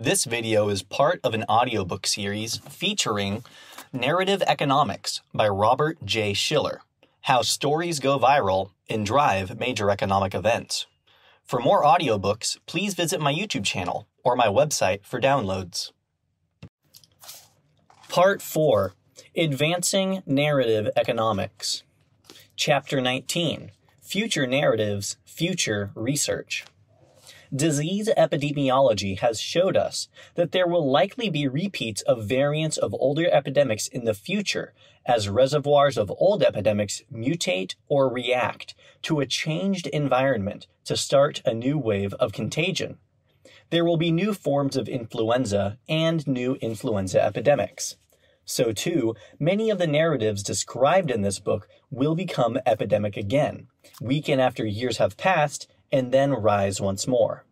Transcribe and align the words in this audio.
This 0.00 0.26
video 0.26 0.68
is 0.68 0.84
part 0.84 1.18
of 1.24 1.34
an 1.34 1.42
audiobook 1.48 2.06
series 2.06 2.58
featuring 2.58 3.42
Narrative 3.92 4.40
Economics 4.46 5.22
by 5.34 5.48
Robert 5.48 5.98
J. 6.04 6.34
Shiller 6.34 6.82
How 7.22 7.42
Stories 7.42 7.98
Go 7.98 8.16
Viral 8.16 8.70
and 8.88 9.04
Drive 9.04 9.58
Major 9.58 9.90
Economic 9.90 10.36
Events. 10.36 10.86
For 11.42 11.58
more 11.58 11.82
audiobooks, 11.82 12.58
please 12.66 12.94
visit 12.94 13.20
my 13.20 13.34
YouTube 13.34 13.64
channel 13.64 14.06
or 14.22 14.36
my 14.36 14.46
website 14.46 15.04
for 15.04 15.20
downloads. 15.20 15.90
Part 18.08 18.40
4 18.40 18.92
Advancing 19.36 20.22
Narrative 20.24 20.90
Economics. 20.94 21.82
Chapter 22.54 23.00
19 23.00 23.72
Future 24.00 24.46
Narratives, 24.46 25.16
Future 25.24 25.90
Research. 25.96 26.64
Disease 27.54 28.10
epidemiology 28.14 29.18
has 29.20 29.40
showed 29.40 29.74
us 29.74 30.08
that 30.34 30.52
there 30.52 30.66
will 30.66 30.90
likely 30.90 31.30
be 31.30 31.48
repeats 31.48 32.02
of 32.02 32.26
variants 32.26 32.76
of 32.76 32.94
older 32.94 33.26
epidemics 33.30 33.88
in 33.88 34.04
the 34.04 34.12
future 34.12 34.74
as 35.06 35.30
reservoirs 35.30 35.96
of 35.96 36.12
old 36.18 36.42
epidemics 36.42 37.02
mutate 37.10 37.74
or 37.88 38.12
react 38.12 38.74
to 39.00 39.20
a 39.20 39.26
changed 39.26 39.86
environment 39.86 40.66
to 40.84 40.94
start 40.94 41.40
a 41.46 41.54
new 41.54 41.78
wave 41.78 42.12
of 42.14 42.32
contagion. 42.32 42.98
There 43.70 43.84
will 43.84 43.96
be 43.96 44.10
new 44.10 44.34
forms 44.34 44.76
of 44.76 44.86
influenza 44.86 45.78
and 45.88 46.26
new 46.26 46.56
influenza 46.56 47.22
epidemics. 47.22 47.96
So, 48.44 48.72
too, 48.72 49.14
many 49.38 49.70
of 49.70 49.78
the 49.78 49.86
narratives 49.86 50.42
described 50.42 51.10
in 51.10 51.22
this 51.22 51.38
book 51.38 51.68
will 51.90 52.14
become 52.14 52.58
epidemic 52.66 53.16
again, 53.16 53.68
weaken 54.00 54.40
after 54.40 54.64
years 54.66 54.98
have 54.98 55.18
passed, 55.18 55.66
and 55.90 56.12
then 56.12 56.32
rise 56.32 56.80
once 56.80 57.06
more. 57.06 57.44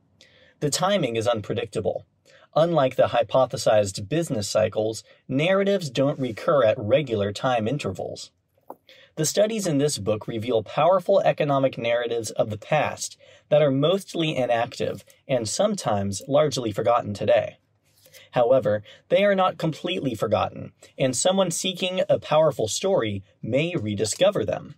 The 0.61 0.71
timing 0.71 1.17
is 1.17 1.29
unpredictable. 1.29 2.07
Unlike 2.55 2.97
the 2.97 3.09
hypothesized 3.09 4.09
business 4.09 4.49
cycles, 4.49 5.05
narratives 5.29 5.91
don't 5.91 6.19
recur 6.19 6.65
at 6.65 6.79
regular 6.79 7.33
time 7.33 7.69
intervals. 7.69 8.31
The 9.17 9.27
studies 9.27 9.67
in 9.67 9.79
this 9.79 9.99
book 9.99 10.27
reveal 10.27 10.63
powerful 10.63 11.21
economic 11.21 11.79
narratives 11.79 12.31
of 12.31 12.51
the 12.51 12.59
past 12.59 13.19
that 13.49 13.63
are 13.63 13.71
mostly 13.71 14.37
inactive 14.37 15.05
and 15.27 15.49
sometimes 15.49 16.23
largely 16.29 16.73
forgotten 16.73 17.15
today. 17.15 17.59
However, 18.33 18.83
they 19.09 19.25
are 19.25 19.35
not 19.35 19.57
completely 19.57 20.15
forgotten, 20.15 20.73
and 20.99 21.17
someone 21.17 21.51
seeking 21.51 22.03
a 22.09 22.19
powerful 22.19 22.69
story 22.69 23.23
may 23.43 23.75
rediscover 23.75 24.45
them. 24.45 24.75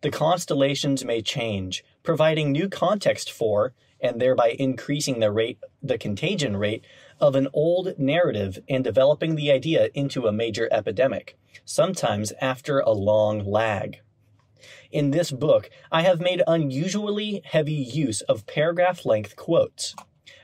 The 0.00 0.10
constellations 0.10 1.04
may 1.04 1.20
change, 1.20 1.84
providing 2.04 2.52
new 2.52 2.68
context 2.68 3.32
for, 3.32 3.72
and 4.00 4.20
thereby 4.20 4.54
increasing 4.58 5.18
the 5.18 5.32
rate, 5.32 5.58
the 5.82 5.98
contagion 5.98 6.56
rate 6.56 6.84
of 7.18 7.34
an 7.34 7.48
old 7.52 7.98
narrative 7.98 8.58
and 8.68 8.84
developing 8.84 9.34
the 9.34 9.50
idea 9.50 9.88
into 9.94 10.26
a 10.26 10.32
major 10.32 10.68
epidemic, 10.70 11.36
sometimes 11.64 12.32
after 12.40 12.78
a 12.80 12.90
long 12.90 13.40
lag. 13.44 14.00
In 14.92 15.10
this 15.10 15.32
book, 15.32 15.70
I 15.90 16.02
have 16.02 16.20
made 16.20 16.42
unusually 16.46 17.40
heavy 17.44 17.72
use 17.72 18.20
of 18.22 18.46
paragraph 18.46 19.04
length 19.04 19.34
quotes. 19.34 19.94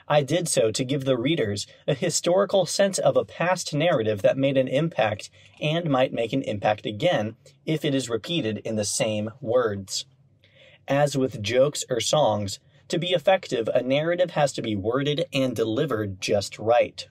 I 0.09 0.23
did 0.23 0.49
so 0.49 0.73
to 0.73 0.85
give 0.85 1.05
the 1.05 1.17
readers 1.17 1.69
a 1.87 1.95
historical 1.95 2.67
sense 2.67 2.99
of 2.99 3.17
a 3.17 3.25
past 3.25 3.73
narrative 3.73 4.23
that 4.23 4.37
made 4.37 4.57
an 4.57 4.67
impact 4.67 5.31
and 5.61 5.89
might 5.89 6.13
make 6.13 6.33
an 6.33 6.43
impact 6.43 6.85
again 6.85 7.37
if 7.65 7.85
it 7.85 7.95
is 7.95 8.11
repeated 8.11 8.59
in 8.65 8.75
the 8.75 8.85
same 8.85 9.31
words. 9.41 10.07
As 10.89 11.17
with 11.17 11.43
jokes 11.43 11.85
or 11.89 12.01
songs, 12.01 12.59
to 12.89 12.99
be 12.99 13.11
effective, 13.11 13.69
a 13.69 13.83
narrative 13.83 14.33
has 14.33 14.53
to 14.55 14.63
be 14.63 14.75
worded 14.75 15.27
and 15.33 15.55
delivered 15.55 16.21
just 16.21 16.59
right. 16.59 17.07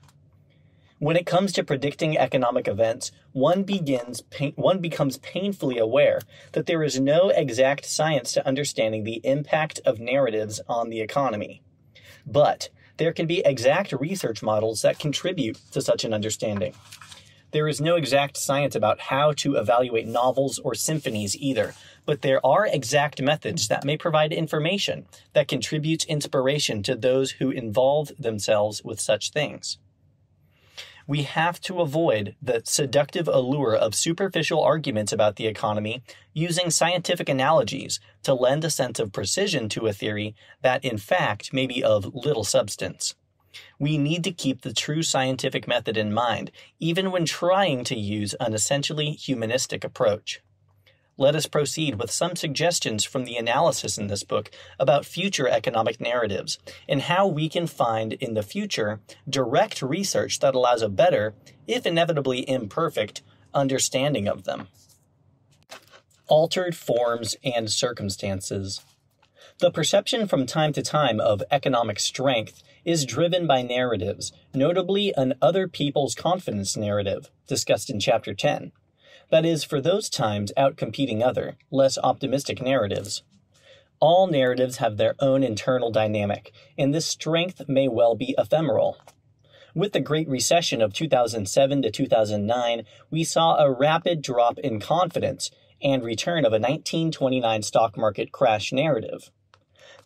When 1.00 1.16
it 1.16 1.26
comes 1.26 1.54
to 1.54 1.64
predicting 1.64 2.18
economic 2.18 2.68
events, 2.68 3.14
one 3.32 3.64
begins 3.64 4.22
one 4.56 4.80
becomes 4.80 5.18
painfully 5.20 5.78
aware 5.78 6.20
that 6.52 6.66
there 6.66 6.84
is 6.84 7.00
no 7.00 7.30
exact 7.30 7.86
science 7.86 8.34
to 8.34 8.46
understanding 8.46 9.06
the 9.06 9.22
impact 9.24 9.80
of 9.86 10.02
narratives 10.02 10.60
on 10.68 10.90
the 10.90 11.00
economy. 11.00 11.62
But 12.26 12.68
there 12.98 13.14
can 13.14 13.28
be 13.28 13.40
exact 13.46 13.94
research 13.94 14.44
models 14.44 14.82
that 14.82 15.00
contribute 15.00 15.58
to 15.72 15.82
such 15.82 16.04
an 16.04 16.14
understanding. 16.14 16.74
There 17.52 17.70
is 17.70 17.80
no 17.80 17.96
exact 17.96 18.36
science 18.36 18.76
about 18.76 19.00
how 19.00 19.32
to 19.38 19.56
evaluate 19.56 20.06
novels 20.06 20.60
or 20.60 20.76
symphonies 20.76 21.36
either, 21.38 21.76
but 22.10 22.24
there 22.24 22.44
are 22.44 22.66
exact 22.66 23.22
methods 23.22 23.68
that 23.68 23.86
may 23.86 23.96
provide 23.96 24.34
information 24.34 25.06
that 25.34 25.48
contributes 25.48 26.06
inspiration 26.06 26.82
to 26.82 26.96
those 26.96 27.34
who 27.34 27.52
involve 27.52 28.12
themselves 28.18 28.84
with 28.84 29.00
such 29.00 29.30
things. 29.30 29.78
We 31.06 31.22
have 31.22 31.62
to 31.62 31.82
avoid 31.82 32.36
the 32.42 32.64
seductive 32.66 33.28
allure 33.28 33.76
of 33.76 33.94
superficial 33.94 34.64
arguments 34.64 35.14
about 35.14 35.36
the 35.36 35.46
economy 35.46 36.02
using 36.34 36.72
scientific 36.72 37.30
analogies 37.30 38.00
to 38.24 38.34
lend 38.34 38.66
a 38.66 38.72
sense 38.72 38.98
of 38.98 39.14
precision 39.14 39.70
to 39.70 39.86
a 39.86 39.94
theory 39.94 40.34
that, 40.64 40.84
in 40.84 40.98
fact, 40.98 41.54
may 41.54 41.68
be 41.68 41.84
of 41.84 42.16
little 42.16 42.44
substance. 42.44 43.14
We 43.78 44.00
need 44.00 44.24
to 44.24 44.32
keep 44.32 44.64
the 44.64 44.74
true 44.74 45.04
scientific 45.04 45.68
method 45.68 45.96
in 45.96 46.12
mind, 46.12 46.50
even 46.80 47.12
when 47.12 47.26
trying 47.26 47.84
to 47.84 47.96
use 47.96 48.34
an 48.40 48.56
essentially 48.56 49.12
humanistic 49.12 49.84
approach. 49.84 50.42
Let 51.20 51.36
us 51.36 51.48
proceed 51.48 51.96
with 52.00 52.12
some 52.12 52.38
suggestions 52.38 53.04
from 53.04 53.26
the 53.26 53.36
analysis 53.36 53.98
in 53.98 54.08
this 54.08 54.24
book 54.24 54.50
about 54.80 55.04
future 55.04 55.50
economic 55.50 56.00
narratives 56.00 56.60
and 56.88 57.02
how 57.02 57.28
we 57.28 57.50
can 57.50 57.68
find 57.68 58.14
in 58.14 58.36
the 58.36 58.42
future 58.42 59.02
direct 59.30 59.82
research 59.82 60.40
that 60.40 60.56
allows 60.56 60.82
a 60.82 60.88
better, 60.88 61.34
if 61.68 61.86
inevitably 61.86 62.50
imperfect, 62.50 63.22
understanding 63.54 64.30
of 64.30 64.46
them. 64.46 64.70
Altered 66.28 66.74
forms 66.78 67.36
and 67.44 67.70
circumstances. 67.70 68.80
The 69.58 69.72
perception 69.72 70.26
from 70.26 70.46
time 70.46 70.72
to 70.72 70.82
time 70.82 71.20
of 71.20 71.44
economic 71.52 72.00
strength 72.00 72.64
is 72.86 73.06
driven 73.06 73.46
by 73.46 73.62
narratives, 73.62 74.32
notably 74.54 75.14
an 75.18 75.34
other 75.42 75.68
people's 75.68 76.16
confidence 76.16 76.78
narrative, 76.78 77.30
discussed 77.46 77.90
in 77.90 78.00
Chapter 78.00 78.34
10. 78.34 78.72
That 79.30 79.46
is, 79.46 79.64
for 79.64 79.80
those 79.80 80.10
times 80.10 80.52
outcompeting 80.58 81.22
other, 81.22 81.58
less 81.70 81.98
optimistic 82.00 82.62
narratives. 82.62 83.24
All 84.00 84.28
narratives 84.28 84.78
have 84.78 84.98
their 84.98 85.16
own 85.20 85.44
internal 85.44 85.92
dynamic, 85.92 86.52
and 86.78 86.94
this 86.94 87.06
strength 87.06 87.68
may 87.68 87.88
well 87.88 88.16
be 88.16 88.34
ephemeral. 88.38 88.98
With 89.76 89.94
the 89.94 90.00
Great 90.00 90.28
Recession 90.28 90.82
of 90.82 90.94
2007 90.94 91.82
to 91.84 91.92
2009, 91.92 92.86
we 93.12 93.24
saw 93.24 93.58
a 93.58 93.72
rapid 93.72 94.22
drop 94.22 94.58
in 94.58 94.80
confidence 94.80 95.52
and 95.82 96.04
return 96.04 96.44
of 96.44 96.54
a 96.54 96.60
1929 96.60 97.62
stock 97.62 97.98
market 97.98 98.32
crash 98.32 98.74
narrative. 98.74 99.32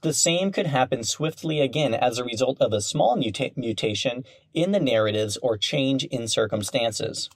The 0.01 0.13
same 0.13 0.51
could 0.51 0.67
happen 0.67 1.03
swiftly 1.03 1.61
again 1.61 1.93
as 1.93 2.17
a 2.17 2.25
result 2.25 2.59
of 2.59 2.73
a 2.73 2.81
small 2.81 3.15
muta- 3.15 3.51
mutation 3.55 4.25
in 4.53 4.73
the 4.73 4.79
narratives 4.79 5.37
or 5.37 5.57
change 5.57 6.03
in 6.03 6.27
circumstances. 6.27 7.29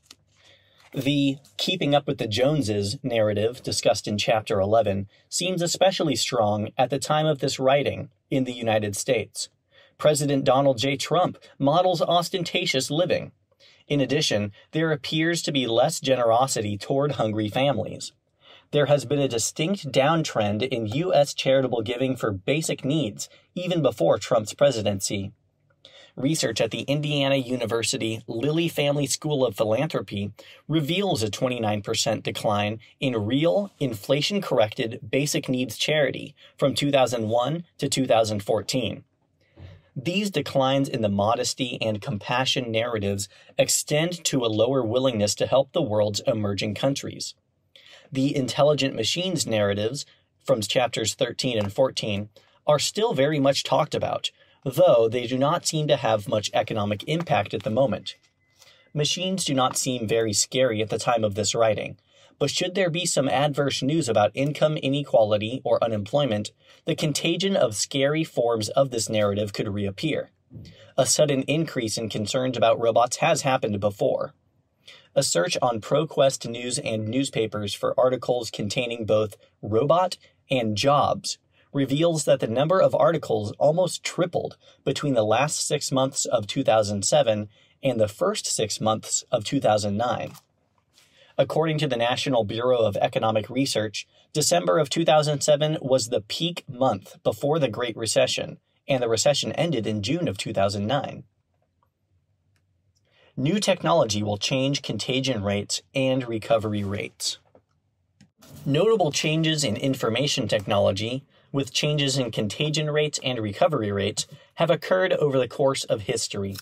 The 0.98 1.38
keeping 1.58 1.94
up 1.94 2.08
with 2.08 2.18
the 2.18 2.28
Joneses 2.28 2.98
narrative 3.04 3.62
discussed 3.62 4.08
in 4.08 4.18
chapter 4.18 4.60
11 4.60 5.08
seems 5.30 5.62
especially 5.62 6.16
strong 6.16 6.70
at 6.76 6.90
the 6.90 6.98
time 6.98 7.28
of 7.28 7.38
this 7.38 7.60
writing 7.60 8.10
in 8.32 8.46
the 8.46 8.52
United 8.52 8.96
States. 8.96 9.50
President 10.00 10.44
Donald 10.44 10.80
J. 10.80 10.98
Trump 10.98 11.38
models 11.60 12.02
ostentatious 12.02 12.90
living. 12.90 13.32
In 13.88 14.02
addition, 14.02 14.52
there 14.72 14.92
appears 14.92 15.44
to 15.44 15.52
be 15.52 15.68
less 15.68 16.00
generosity 16.00 16.80
toward 16.80 17.12
hungry 17.12 17.48
families 17.48 18.12
there 18.72 18.88
has 18.88 19.06
been 19.06 19.20
a 19.20 19.28
distinct 19.28 19.92
downtrend 19.92 20.68
in 20.68 20.88
U.S. 20.88 21.34
charitable 21.34 21.82
giving 21.82 22.16
for 22.16 22.32
basic 22.32 22.84
needs 22.84 23.30
even 23.56 23.82
before 23.82 24.18
Trump's 24.18 24.54
presidency. 24.54 25.32
Research 26.18 26.60
at 26.60 26.72
the 26.72 26.82
Indiana 26.82 27.36
University 27.36 28.22
Lilly 28.28 28.68
Family 28.68 29.06
School 29.06 29.46
of 29.46 29.56
Philanthropy 29.56 30.34
reveals 30.68 31.24
a 31.24 31.32
29% 31.32 32.24
decline 32.24 32.80
in 33.00 33.16
real, 33.16 33.72
inflation 33.80 34.42
corrected 34.42 35.00
basic 35.10 35.48
needs 35.48 35.78
charity 35.78 36.36
from 36.58 36.76
2001 36.76 37.64
to 37.78 37.88
2014. 37.88 39.04
These 39.96 40.32
declines 40.32 40.90
in 40.90 41.02
the 41.02 41.10
modesty 41.10 41.82
and 41.82 42.02
compassion 42.02 42.72
narratives 42.72 43.30
extend 43.58 44.24
to 44.26 44.44
a 44.44 44.48
lower 44.48 44.84
willingness 44.84 45.36
to 45.36 45.48
help 45.48 45.72
the 45.72 45.82
world's 45.82 46.22
emerging 46.28 46.76
countries 46.76 47.36
the 48.12 48.36
intelligent 48.36 48.96
machines 48.96 49.46
narratives 49.46 50.06
from 50.44 50.62
chapters 50.62 51.14
13 51.14 51.58
and 51.58 51.74
14 51.74 52.30
are 52.66 52.80
still 52.80 53.14
very 53.14 53.40
much 53.40 53.64
talked 53.64 53.96
about, 53.96 54.32
though 54.76 55.08
they 55.08 55.28
do 55.28 55.38
not 55.38 55.66
seem 55.66 55.88
to 55.88 55.98
have 55.98 56.28
much 56.28 56.52
economic 56.54 57.04
impact 57.08 57.54
at 57.54 57.64
the 57.64 57.70
moment. 57.70 58.16
Machines 58.94 59.46
do 59.46 59.54
not 59.54 59.78
seem 59.78 60.08
very 60.08 60.34
scary 60.34 60.82
at 60.82 60.90
the 60.90 61.00
time 61.00 61.24
of 61.24 61.36
this 61.36 61.54
writing, 61.54 61.98
but 62.40 62.50
should 62.50 62.76
there 62.76 62.90
be 62.90 63.06
some 63.06 63.30
adverse 63.30 63.82
news 63.82 64.10
about 64.10 64.32
income 64.34 64.78
inequality 64.78 65.62
or 65.64 65.84
unemployment, 65.84 66.52
the 66.86 66.96
contagion 66.96 67.56
of 67.56 67.76
scary 67.76 68.24
forms 68.24 68.70
of 68.70 68.92
this 68.92 69.10
narrative 69.10 69.54
could 69.54 69.74
reappear. 69.74 70.32
A 70.98 71.06
sudden 71.06 71.44
increase 71.44 71.98
in 71.98 72.10
concerns 72.10 72.58
about 72.58 72.80
robots 72.80 73.18
has 73.18 73.42
happened 73.42 73.80
before. 73.80 74.34
A 75.16 75.24
search 75.24 75.58
on 75.62 75.82
ProQuest 75.82 76.50
News 76.50 76.80
and 76.80 77.08
newspapers 77.08 77.74
for 77.74 78.00
articles 78.00 78.52
containing 78.52 79.06
both 79.06 79.36
robot 79.62 80.18
and 80.50 80.78
jobs 80.78 81.38
reveals 81.74 82.26
that 82.26 82.40
the 82.40 82.48
number 82.48 82.80
of 82.80 82.96
articles 82.96 83.54
almost 83.60 84.04
tripled 84.04 84.58
between 84.84 85.14
the 85.14 85.24
last 85.24 85.68
six 85.68 85.92
months 85.92 86.26
of 86.26 86.48
2007 86.48 87.50
and 87.84 88.00
the 88.00 88.08
first 88.08 88.46
six 88.46 88.82
months 88.82 89.24
of 89.32 89.44
2009. 89.44 90.34
According 91.38 91.78
to 91.80 91.88
the 91.88 91.98
National 91.98 92.44
Bureau 92.44 92.80
of 92.80 92.98
Economic 92.98 93.50
Research, 93.50 94.08
December 94.34 94.80
of 94.80 94.90
2007 94.90 95.78
was 95.82 96.10
the 96.10 96.22
peak 96.22 96.64
month 96.68 97.22
before 97.24 97.60
the 97.60 97.68
Great 97.68 97.96
Recession, 97.96 98.58
and 98.88 99.04
the 99.04 99.10
recession 99.10 99.52
ended 99.54 99.86
in 99.86 100.02
June 100.02 100.28
of 100.28 100.38
2009. 100.38 101.24
New 103.36 103.60
technology 103.60 104.24
will 104.24 104.38
change 104.38 104.82
contagion 104.82 105.44
rates 105.44 105.84
and 105.94 106.28
recovery 106.28 106.84
rates. 106.84 107.38
Notable 108.66 109.12
changes 109.12 109.64
in 109.64 109.78
information 109.78 110.48
technology, 110.48 111.24
with 111.58 111.74
changes 111.74 112.20
in 112.20 112.30
contagion 112.30 112.88
rates 112.92 113.20
and 113.24 113.40
recovery 113.40 113.92
rates, 113.92 114.28
have 114.58 114.70
occurred 114.70 115.12
over 115.14 115.40
the 115.40 115.48
course 115.48 115.84
of 115.86 116.02
history. 116.02 116.56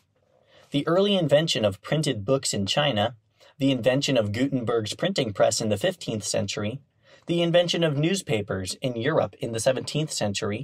The 0.72 0.88
early 0.88 1.18
invention 1.18 1.66
of 1.66 1.82
printed 1.82 2.24
books 2.24 2.54
in 2.54 2.66
China, 2.66 3.18
the 3.58 3.72
invention 3.72 4.18
of 4.18 4.32
Gutenberg's 4.32 4.96
printing 4.96 5.34
press 5.34 5.60
in 5.60 5.68
the 5.68 5.76
15th 5.76 6.24
century, 6.24 6.80
the 7.26 7.42
invention 7.42 7.84
of 7.84 7.98
newspapers 7.98 8.76
in 8.76 8.96
Europe 8.96 9.36
in 9.42 9.52
the 9.52 9.60
17th 9.60 10.12
century, 10.12 10.64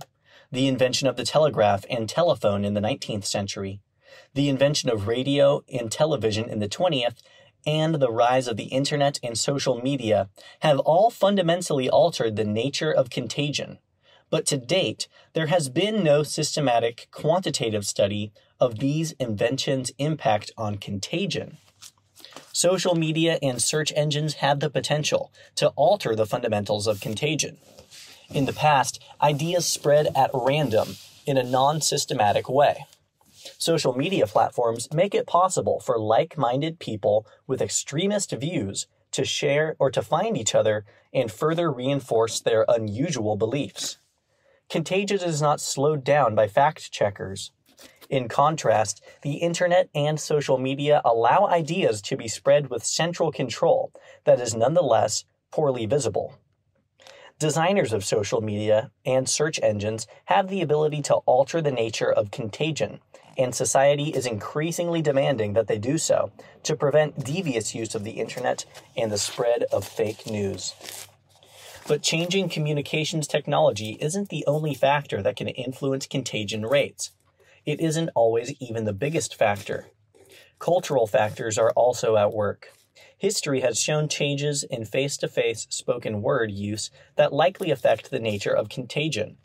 the 0.50 0.70
invention 0.70 1.10
of 1.10 1.18
the 1.18 1.26
telegraph 1.26 1.84
and 1.90 2.08
telephone 2.08 2.64
in 2.64 2.74
the 2.74 2.80
19th 2.80 3.26
century, 3.26 3.82
the 4.34 4.48
invention 4.48 4.90
of 4.90 5.08
radio 5.08 5.62
and 5.74 5.92
television 5.92 6.48
in 6.48 6.60
the 6.60 6.70
20th, 6.70 7.18
and 7.68 7.96
the 7.96 8.10
rise 8.10 8.48
of 8.48 8.56
the 8.56 8.72
internet 8.80 9.20
and 9.22 9.38
social 9.38 9.82
media 9.82 10.30
have 10.62 10.80
all 10.80 11.10
fundamentally 11.10 11.90
altered 11.90 12.38
the 12.38 12.46
nature 12.46 12.94
of 12.94 13.10
contagion. 13.10 13.78
But 14.32 14.48
to 14.48 14.58
date, 14.58 15.08
there 15.34 15.48
has 15.48 15.70
been 15.70 16.04
no 16.04 16.24
systematic 16.24 17.10
quantitative 17.12 17.86
study 17.86 18.32
of 18.60 18.80
these 18.80 19.12
inventions' 19.14 19.92
impact 20.00 20.52
on 20.58 20.78
contagion. 20.78 21.58
Social 22.54 22.96
media 22.96 23.38
and 23.42 23.62
search 23.62 23.94
engines 23.96 24.36
have 24.36 24.60
the 24.60 24.70
potential 24.70 25.32
to 25.56 25.70
alter 25.70 26.16
the 26.16 26.26
fundamentals 26.26 26.88
of 26.88 27.02
contagion. 27.02 27.58
In 28.34 28.46
the 28.46 28.54
past, 28.54 29.04
ideas 29.22 29.66
spread 29.66 30.08
at 30.16 30.32
random 30.34 30.96
in 31.26 31.38
a 31.38 31.44
non 31.44 31.82
systematic 31.82 32.50
way. 32.50 32.86
Social 33.58 33.94
media 33.94 34.28
platforms 34.28 34.88
make 34.94 35.14
it 35.14 35.28
possible 35.28 35.80
for 35.80 36.00
like 36.00 36.38
minded 36.38 36.80
people 36.80 37.26
with 37.48 37.62
extremist 37.62 38.32
views 38.32 38.88
to 39.12 39.26
share 39.26 39.76
or 39.78 39.92
to 39.92 40.02
find 40.02 40.38
each 40.38 40.56
other 40.56 40.86
and 41.14 41.32
further 41.32 41.72
reinforce 41.72 42.40
their 42.40 42.66
unusual 42.70 43.36
beliefs. 43.36 43.98
Contagion 44.72 45.20
is 45.20 45.42
not 45.42 45.60
slowed 45.60 46.02
down 46.02 46.34
by 46.34 46.48
fact 46.48 46.94
checkers. 46.94 47.52
In 48.10 48.30
contrast, 48.30 49.04
the 49.22 49.34
internet 49.34 49.90
and 49.94 50.18
social 50.18 50.58
media 50.58 51.02
allow 51.04 51.46
ideas 51.46 52.02
to 52.04 52.16
be 52.16 52.30
spread 52.30 52.70
with 52.70 52.86
central 52.86 53.34
control 53.34 53.92
that 54.24 54.40
is 54.40 54.56
nonetheless 54.56 55.26
poorly 55.52 55.86
visible. 55.86 56.36
Designers 57.38 57.92
of 57.92 58.06
social 58.06 58.40
media 58.40 58.92
and 59.06 59.28
search 59.28 59.60
engines 59.62 60.08
have 60.26 60.48
the 60.48 60.62
ability 60.62 61.02
to 61.02 61.16
alter 61.26 61.62
the 61.62 61.72
nature 61.72 62.12
of 62.12 62.32
contagion 62.32 63.02
and 63.38 63.54
society 63.54 64.10
is 64.10 64.26
increasingly 64.26 65.02
demanding 65.02 65.54
that 65.54 65.68
they 65.68 65.78
do 65.80 65.98
so 65.98 66.32
to 66.64 66.76
prevent 66.76 67.26
devious 67.26 67.76
use 67.76 67.96
of 67.96 68.04
the 68.04 68.12
internet 68.12 68.66
and 68.96 69.12
the 69.12 69.18
spread 69.18 69.64
of 69.72 69.86
fake 69.86 70.26
news. 70.28 70.74
But 71.88 72.04
changing 72.04 72.50
communications 72.50 73.28
technology 73.28 73.98
isn't 74.00 74.30
the 74.30 74.46
only 74.48 74.74
factor 74.74 75.22
that 75.22 75.36
can 75.36 75.48
influence 75.48 76.08
contagion 76.08 76.66
rates. 76.66 77.12
It 77.66 77.80
isn't 77.80 78.10
always 78.16 78.54
even 78.60 78.86
the 78.86 78.94
biggest 78.94 79.36
factor. 79.36 79.88
Cultural 80.60 81.08
factors 81.08 81.58
are 81.58 81.72
also 81.72 82.18
at 82.18 82.34
work. 82.34 82.72
History 83.18 83.62
has 83.62 83.80
shown 83.80 84.08
changes 84.08 84.64
in 84.64 84.86
face 84.86 85.18
to 85.18 85.28
face 85.28 85.68
spoken 85.70 86.22
word 86.22 86.52
use 86.52 86.92
that 87.16 87.34
likely 87.34 87.72
affect 87.72 88.10
the 88.10 88.20
nature 88.20 88.56
of 88.56 88.70
contagion. 88.70 89.38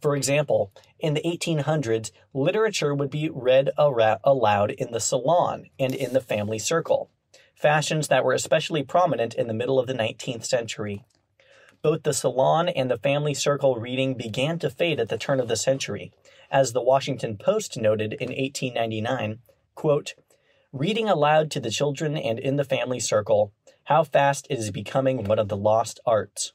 For 0.00 0.16
example, 0.16 0.70
in 0.98 1.14
the 1.14 1.22
1800s, 1.22 2.10
literature 2.34 2.94
would 2.94 3.10
be 3.10 3.30
read 3.32 3.70
aloud 3.76 4.70
in 4.70 4.90
the 4.92 5.00
salon 5.00 5.66
and 5.78 5.94
in 5.94 6.12
the 6.12 6.20
family 6.20 6.58
circle, 6.58 7.10
fashions 7.54 8.08
that 8.08 8.24
were 8.24 8.34
especially 8.34 8.82
prominent 8.82 9.34
in 9.34 9.48
the 9.48 9.54
middle 9.54 9.78
of 9.78 9.86
the 9.86 9.94
19th 9.94 10.44
century. 10.44 11.04
Both 11.84 12.04
the 12.04 12.14
salon 12.14 12.70
and 12.70 12.90
the 12.90 12.96
family 12.96 13.34
circle 13.34 13.76
reading 13.76 14.14
began 14.14 14.58
to 14.60 14.70
fade 14.70 14.98
at 14.98 15.10
the 15.10 15.18
turn 15.18 15.38
of 15.38 15.48
the 15.48 15.54
century, 15.54 16.12
as 16.50 16.72
the 16.72 16.80
Washington 16.80 17.36
Post 17.36 17.76
noted 17.76 18.14
in 18.14 18.30
1899, 18.30 19.40
quote, 19.74 20.14
Reading 20.72 21.10
aloud 21.10 21.50
to 21.50 21.60
the 21.60 21.70
children 21.70 22.16
and 22.16 22.38
in 22.38 22.56
the 22.56 22.64
family 22.64 23.00
circle, 23.00 23.52
how 23.84 24.02
fast 24.02 24.46
it 24.48 24.58
is 24.58 24.70
becoming 24.70 25.24
one 25.24 25.38
of 25.38 25.48
the 25.48 25.58
lost 25.58 26.00
arts. 26.06 26.54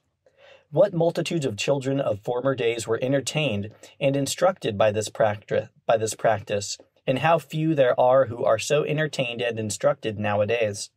What 0.71 0.95
multitudes 0.95 1.45
of 1.45 1.57
children 1.57 1.99
of 1.99 2.21
former 2.21 2.55
days 2.55 2.87
were 2.87 2.97
entertained 2.99 3.69
and 3.99 4.15
instructed 4.15 4.79
by 4.79 4.91
this 4.91 5.09
practice, 5.09 5.69
by 5.85 5.97
this 5.97 6.15
practice, 6.15 6.79
and 7.05 7.19
how 7.19 7.37
few 7.37 7.75
there 7.75 7.97
are 7.99 8.25
who 8.25 8.43
are 8.45 8.57
so 8.57 8.83
entertained 8.83 9.43
and 9.43 9.59
instructed 9.59 10.17
nowadays. 10.17 10.89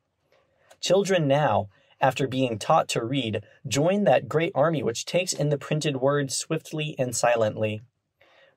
Children 0.80 1.28
now, 1.28 1.68
after 2.02 2.26
being 2.26 2.58
taught 2.58 2.88
to 2.88 3.04
read, 3.04 3.42
join 3.66 4.04
that 4.04 4.28
great 4.28 4.52
army 4.54 4.82
which 4.82 5.06
takes 5.06 5.32
in 5.32 5.48
the 5.48 5.56
printed 5.56 5.96
word 5.96 6.30
swiftly 6.30 6.94
and 6.98 7.16
silently. 7.16 7.80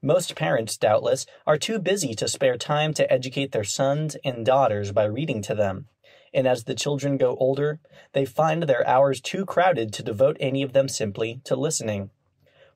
Most 0.01 0.35
parents, 0.35 0.75
doubtless, 0.75 1.25
are 1.47 1.57
too 1.57 1.79
busy 1.79 2.13
to 2.15 2.27
spare 2.27 2.57
time 2.57 2.93
to 2.95 3.11
educate 3.11 3.53
their 3.53 3.63
sons 3.63 4.17
and 4.25 4.45
daughters 4.45 4.91
by 4.91 5.05
reading 5.05 5.41
to 5.43 5.55
them 5.55 5.87
and 6.35 6.45
as 6.45 6.65
the 6.65 6.75
children 6.75 7.17
go 7.17 7.37
older, 7.37 7.79
they 8.11 8.25
find 8.25 8.63
their 8.63 8.85
hours 8.85 9.21
too 9.21 9.45
crowded 9.45 9.93
to 9.93 10.03
devote 10.03 10.35
any 10.39 10.61
of 10.61 10.73
them 10.73 10.89
simply 10.89 11.39
to 11.45 11.55
listening. 11.55 12.09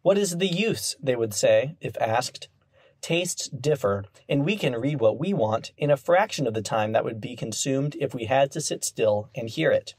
What 0.02 0.18
is 0.18 0.38
the 0.38 0.48
use, 0.48 0.96
they 1.04 1.18
would 1.18 1.34
say, 1.34 1.76
if 1.82 1.98
asked? 2.02 2.48
Tastes 3.02 3.50
differ, 3.50 4.06
and 4.30 4.46
we 4.46 4.56
can 4.56 4.80
read 4.80 5.02
what 5.02 5.20
we 5.20 5.34
want 5.34 5.74
in 5.78 5.92
a 5.92 5.98
fraction 5.98 6.48
of 6.48 6.54
the 6.54 6.62
time 6.62 6.94
that 6.94 7.04
would 7.04 7.20
be 7.20 7.36
consumed 7.36 7.98
if 8.00 8.16
we 8.16 8.26
had 8.26 8.50
to 8.52 8.62
sit 8.62 8.86
still 8.86 9.30
and 9.36 9.50
hear 9.50 9.72
it. 9.72 9.94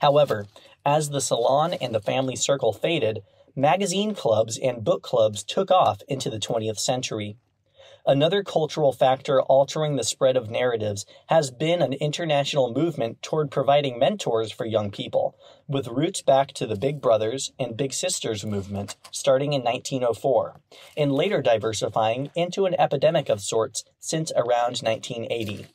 However, 0.00 0.46
as 0.84 1.10
the 1.10 1.20
salon 1.20 1.74
and 1.74 1.94
the 1.94 2.00
family 2.00 2.34
circle 2.34 2.72
faded, 2.72 3.22
magazine 3.54 4.14
clubs 4.14 4.58
and 4.58 4.82
book 4.82 5.02
clubs 5.02 5.44
took 5.44 5.70
off 5.70 6.02
into 6.08 6.28
the 6.28 6.40
20th 6.40 6.78
century. 6.78 7.36
Another 8.04 8.42
cultural 8.42 8.92
factor 8.92 9.40
altering 9.40 9.94
the 9.94 10.02
spread 10.02 10.36
of 10.36 10.50
narratives 10.50 11.06
has 11.28 11.52
been 11.52 11.80
an 11.80 11.92
international 11.92 12.74
movement 12.74 13.22
toward 13.22 13.52
providing 13.52 13.96
mentors 13.96 14.50
for 14.50 14.66
young 14.66 14.90
people, 14.90 15.36
with 15.68 15.86
roots 15.86 16.20
back 16.20 16.48
to 16.54 16.66
the 16.66 16.74
Big 16.74 17.00
Brothers 17.00 17.52
and 17.60 17.76
Big 17.76 17.92
Sisters 17.92 18.44
movement 18.44 18.96
starting 19.12 19.52
in 19.52 19.62
1904, 19.62 20.60
and 20.96 21.12
later 21.12 21.40
diversifying 21.40 22.32
into 22.34 22.66
an 22.66 22.74
epidemic 22.76 23.28
of 23.28 23.40
sorts 23.40 23.84
since 24.00 24.32
around 24.32 24.80
1980. 24.80 25.68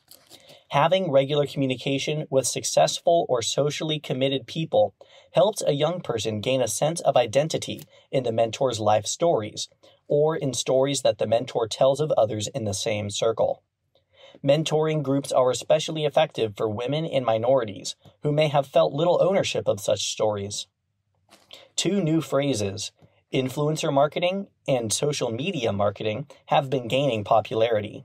Having 0.70 1.10
regular 1.10 1.46
communication 1.46 2.26
with 2.28 2.46
successful 2.46 3.24
or 3.30 3.40
socially 3.40 3.98
committed 3.98 4.46
people 4.46 4.94
helps 5.32 5.62
a 5.62 5.72
young 5.72 6.02
person 6.02 6.40
gain 6.42 6.60
a 6.60 6.68
sense 6.68 7.00
of 7.00 7.16
identity 7.16 7.84
in 8.10 8.22
the 8.22 8.32
mentor's 8.32 8.78
life 8.78 9.06
stories, 9.06 9.68
or 10.08 10.36
in 10.36 10.52
stories 10.52 11.00
that 11.02 11.16
the 11.16 11.26
mentor 11.26 11.68
tells 11.68 12.00
of 12.00 12.10
others 12.12 12.48
in 12.48 12.64
the 12.64 12.74
same 12.74 13.08
circle. 13.08 13.62
Mentoring 14.44 15.02
groups 15.02 15.32
are 15.32 15.50
especially 15.50 16.04
effective 16.04 16.54
for 16.54 16.68
women 16.68 17.06
and 17.06 17.24
minorities 17.24 17.96
who 18.22 18.30
may 18.30 18.48
have 18.48 18.66
felt 18.66 18.92
little 18.92 19.22
ownership 19.22 19.66
of 19.66 19.80
such 19.80 20.10
stories. 20.10 20.66
Two 21.76 22.02
new 22.02 22.20
phrases, 22.20 22.92
influencer 23.32 23.92
marketing 23.92 24.48
and 24.66 24.92
social 24.92 25.30
media 25.30 25.72
marketing, 25.72 26.26
have 26.46 26.68
been 26.68 26.88
gaining 26.88 27.24
popularity. 27.24 28.04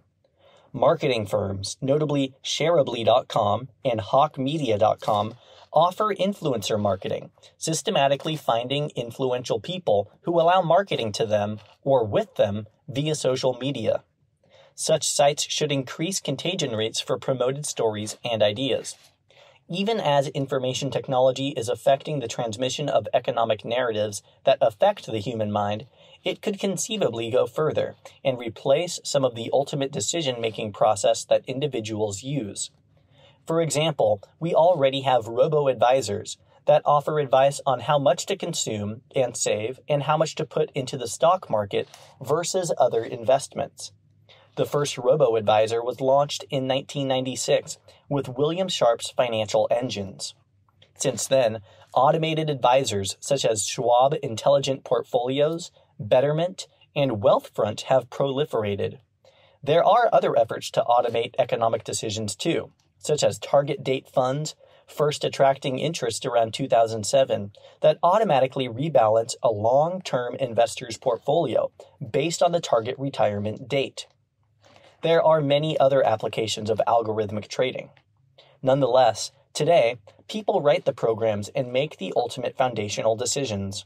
Marketing 0.75 1.27
firms, 1.27 1.77
notably 1.81 2.33
Shareably.com 2.43 3.69
and 3.85 3.99
HawkeMedia.com, 3.99 5.35
offer 5.71 6.15
influencer 6.15 6.79
marketing, 6.79 7.29
systematically 7.59 8.35
finding 8.35 8.89
influential 8.95 9.59
people 9.59 10.11
who 10.21 10.41
allow 10.41 10.63
marketing 10.63 11.11
to 11.11 11.27
them 11.27 11.59
or 11.83 12.03
with 12.03 12.33
them 12.35 12.65
via 12.87 13.13
social 13.13 13.55
media. 13.61 14.03
Such 14.73 15.07
sites 15.07 15.43
should 15.43 15.71
increase 15.71 16.19
contagion 16.19 16.75
rates 16.75 16.99
for 16.99 17.19
promoted 17.19 17.67
stories 17.67 18.17
and 18.25 18.41
ideas. 18.41 18.95
Even 19.69 19.99
as 19.99 20.27
information 20.29 20.89
technology 20.89 21.49
is 21.49 21.69
affecting 21.69 22.19
the 22.19 22.27
transmission 22.27 22.89
of 22.89 23.07
economic 23.13 23.63
narratives 23.63 24.23
that 24.43 24.57
affect 24.59 25.05
the 25.05 25.19
human 25.19 25.51
mind, 25.51 25.85
it 26.23 26.41
could 26.41 26.59
conceivably 26.59 27.29
go 27.29 27.45
further 27.45 27.95
and 28.23 28.37
replace 28.37 28.99
some 29.03 29.25
of 29.25 29.35
the 29.35 29.49
ultimate 29.51 29.91
decision 29.91 30.39
making 30.39 30.71
process 30.71 31.25
that 31.25 31.43
individuals 31.47 32.23
use. 32.23 32.71
For 33.45 33.61
example, 33.61 34.21
we 34.39 34.53
already 34.53 35.01
have 35.01 35.27
robo 35.27 35.67
advisors 35.67 36.37
that 36.65 36.81
offer 36.85 37.19
advice 37.19 37.59
on 37.65 37.81
how 37.81 37.99
much 37.99 38.25
to 38.27 38.37
consume 38.37 39.01
and 39.15 39.35
save 39.35 39.79
and 39.89 40.03
how 40.03 40.15
much 40.15 40.35
to 40.35 40.45
put 40.45 40.71
into 40.73 40.97
the 40.97 41.07
stock 41.07 41.49
market 41.49 41.89
versus 42.21 42.71
other 42.77 43.03
investments. 43.03 43.91
The 44.55 44.65
first 44.65 44.97
robo 44.97 45.35
advisor 45.35 45.83
was 45.83 45.99
launched 45.99 46.43
in 46.49 46.67
1996 46.67 47.79
with 48.07 48.29
William 48.29 48.69
Sharpe's 48.69 49.09
financial 49.09 49.67
engines. 49.71 50.35
Since 50.95 51.27
then, 51.27 51.59
automated 51.93 52.49
advisors 52.49 53.17
such 53.19 53.45
as 53.45 53.65
Schwab 53.65 54.15
Intelligent 54.21 54.83
Portfolios, 54.83 55.71
Betterment, 55.99 56.67
and 56.95 57.21
Wealthfront 57.21 57.81
have 57.83 58.09
proliferated. 58.09 58.99
There 59.63 59.83
are 59.83 60.09
other 60.11 60.37
efforts 60.37 60.69
to 60.71 60.83
automate 60.83 61.35
economic 61.39 61.83
decisions 61.83 62.35
too, 62.35 62.71
such 62.97 63.23
as 63.23 63.39
target 63.39 63.83
date 63.83 64.07
funds, 64.07 64.55
first 64.87 65.23
attracting 65.23 65.79
interest 65.79 66.25
around 66.25 66.53
2007, 66.53 67.51
that 67.81 67.97
automatically 68.03 68.67
rebalance 68.67 69.35
a 69.41 69.49
long 69.49 70.01
term 70.01 70.35
investor's 70.35 70.97
portfolio 70.97 71.71
based 72.11 72.43
on 72.43 72.51
the 72.51 72.59
target 72.59 72.95
retirement 72.97 73.67
date. 73.67 74.07
There 75.01 75.21
are 75.21 75.41
many 75.41 75.77
other 75.79 76.05
applications 76.05 76.69
of 76.69 76.81
algorithmic 76.87 77.47
trading. 77.47 77.89
Nonetheless, 78.61 79.31
today, 79.53 79.97
people 80.29 80.61
write 80.61 80.85
the 80.85 80.93
programs 80.93 81.49
and 81.49 81.73
make 81.73 81.97
the 81.97 82.13
ultimate 82.15 82.57
foundational 82.57 83.15
decisions. 83.15 83.83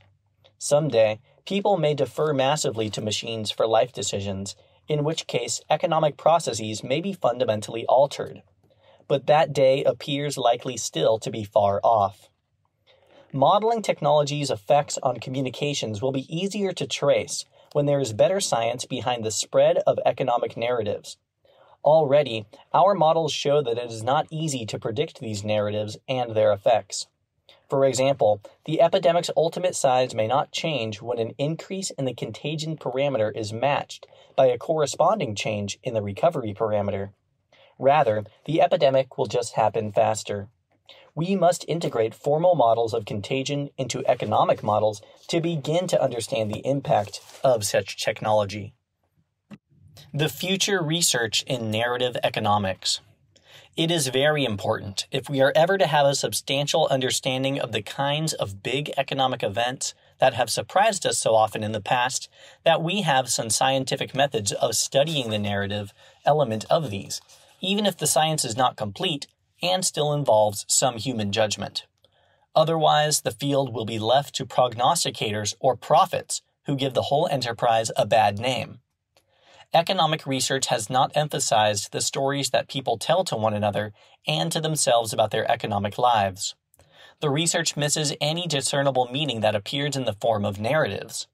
Someday, 0.59 1.19
people 1.47 1.77
may 1.77 1.93
defer 1.93 2.33
massively 2.33 2.89
to 2.89 3.01
machines 3.01 3.49
for 3.49 3.65
life 3.65 3.93
decisions, 3.93 4.53
in 4.89 5.05
which 5.05 5.27
case 5.27 5.61
economic 5.69 6.17
processes 6.17 6.83
may 6.83 6.99
be 6.99 7.13
fundamentally 7.13 7.85
altered. 7.85 8.43
But 9.07 9.27
that 9.27 9.53
day 9.53 9.85
appears 9.85 10.37
likely 10.37 10.75
still 10.75 11.17
to 11.19 11.31
be 11.31 11.45
far 11.45 11.79
off. 11.83 12.29
Modeling 13.31 13.81
technology's 13.81 14.51
effects 14.51 14.97
on 15.01 15.21
communications 15.21 16.01
will 16.01 16.11
be 16.11 16.27
easier 16.35 16.73
to 16.73 16.85
trace 16.85 17.45
when 17.71 17.85
there 17.85 17.99
is 17.99 18.11
better 18.11 18.41
science 18.41 18.85
behind 18.85 19.23
the 19.23 19.31
spread 19.31 19.77
of 19.87 19.99
economic 20.05 20.57
narratives. 20.57 21.15
Already, 21.83 22.45
our 22.73 22.93
models 22.93 23.31
show 23.31 23.61
that 23.61 23.77
it 23.77 23.89
is 23.89 24.03
not 24.03 24.27
easy 24.29 24.65
to 24.65 24.79
predict 24.79 25.21
these 25.21 25.45
narratives 25.45 25.97
and 26.09 26.35
their 26.35 26.51
effects. 26.51 27.07
For 27.69 27.83
example, 27.85 28.41
the 28.65 28.81
epidemic's 28.81 29.29
ultimate 29.35 29.75
size 29.75 30.15
may 30.15 30.27
not 30.27 30.53
change 30.53 31.01
when 31.01 31.19
an 31.19 31.33
increase 31.37 31.89
in 31.91 32.05
the 32.05 32.13
contagion 32.13 32.77
parameter 32.77 33.35
is 33.35 33.51
matched 33.51 34.07
by 34.35 34.45
a 34.45 34.57
corresponding 34.57 35.35
change 35.35 35.77
in 35.83 35.93
the 35.93 36.01
recovery 36.01 36.53
parameter. 36.53 37.09
Rather, 37.77 38.23
the 38.45 38.61
epidemic 38.61 39.17
will 39.17 39.25
just 39.25 39.55
happen 39.55 39.91
faster. 39.91 40.47
We 41.13 41.35
must 41.35 41.65
integrate 41.67 42.15
formal 42.15 42.55
models 42.55 42.93
of 42.93 43.05
contagion 43.05 43.69
into 43.77 44.05
economic 44.07 44.63
models 44.63 45.01
to 45.27 45.41
begin 45.41 45.87
to 45.87 46.01
understand 46.01 46.49
the 46.51 46.65
impact 46.65 47.19
of 47.43 47.65
such 47.65 48.03
technology. 48.03 48.73
The 50.13 50.29
future 50.29 50.81
research 50.81 51.43
in 51.47 51.69
narrative 51.69 52.15
economics. 52.23 53.01
It 53.75 53.91
is 53.91 54.07
very 54.07 54.43
important, 54.43 55.07
if 55.11 55.29
we 55.29 55.41
are 55.41 55.53
ever 55.55 55.77
to 55.77 55.87
have 55.87 56.05
a 56.05 56.15
substantial 56.15 56.87
understanding 56.87 57.59
of 57.59 57.71
the 57.71 57.81
kinds 57.81 58.33
of 58.33 58.63
big 58.63 58.91
economic 58.97 59.43
events 59.43 59.93
that 60.19 60.33
have 60.33 60.49
surprised 60.49 61.05
us 61.05 61.17
so 61.17 61.35
often 61.35 61.63
in 61.63 61.73
the 61.73 61.81
past, 61.81 62.29
that 62.63 62.81
we 62.81 63.03
have 63.03 63.29
some 63.29 63.49
scientific 63.49 64.15
methods 64.15 64.51
of 64.51 64.75
studying 64.75 65.29
the 65.29 65.37
narrative 65.37 65.93
element 66.25 66.65
of 66.69 66.89
these, 66.89 67.21
even 67.61 67.85
if 67.85 67.97
the 67.97 68.07
science 68.07 68.43
is 68.43 68.57
not 68.57 68.77
complete 68.77 69.27
and 69.61 69.85
still 69.85 70.13
involves 70.13 70.65
some 70.67 70.97
human 70.97 71.31
judgment. 71.31 71.85
Otherwise, 72.55 73.21
the 73.21 73.31
field 73.31 73.73
will 73.73 73.85
be 73.85 73.99
left 73.99 74.33
to 74.35 74.45
prognosticators 74.45 75.53
or 75.59 75.75
prophets 75.75 76.41
who 76.65 76.75
give 76.75 76.93
the 76.93 77.03
whole 77.03 77.27
enterprise 77.27 77.91
a 77.95 78.05
bad 78.05 78.39
name 78.39 78.79
economic 79.73 80.25
research 80.25 80.67
has 80.67 80.89
not 80.89 81.11
emphasized 81.15 81.91
the 81.91 82.01
stories 82.01 82.49
that 82.51 82.69
people 82.69 82.97
tell 82.97 83.23
to 83.25 83.35
one 83.35 83.53
another 83.53 83.93
and 84.27 84.51
to 84.51 84.61
themselves 84.61 85.13
about 85.13 85.31
their 85.31 85.49
economic 85.51 85.97
lives. 85.97 86.55
The 87.19 87.29
research 87.29 87.75
misses 87.75 88.13
any 88.21 88.47
discernible 88.47 89.09
meaning 89.11 89.41
that 89.41 89.55
appears 89.55 89.95
in 89.95 90.05
the 90.05 90.13
form 90.13 90.45
of 90.45 90.59
narratives. 90.59 91.27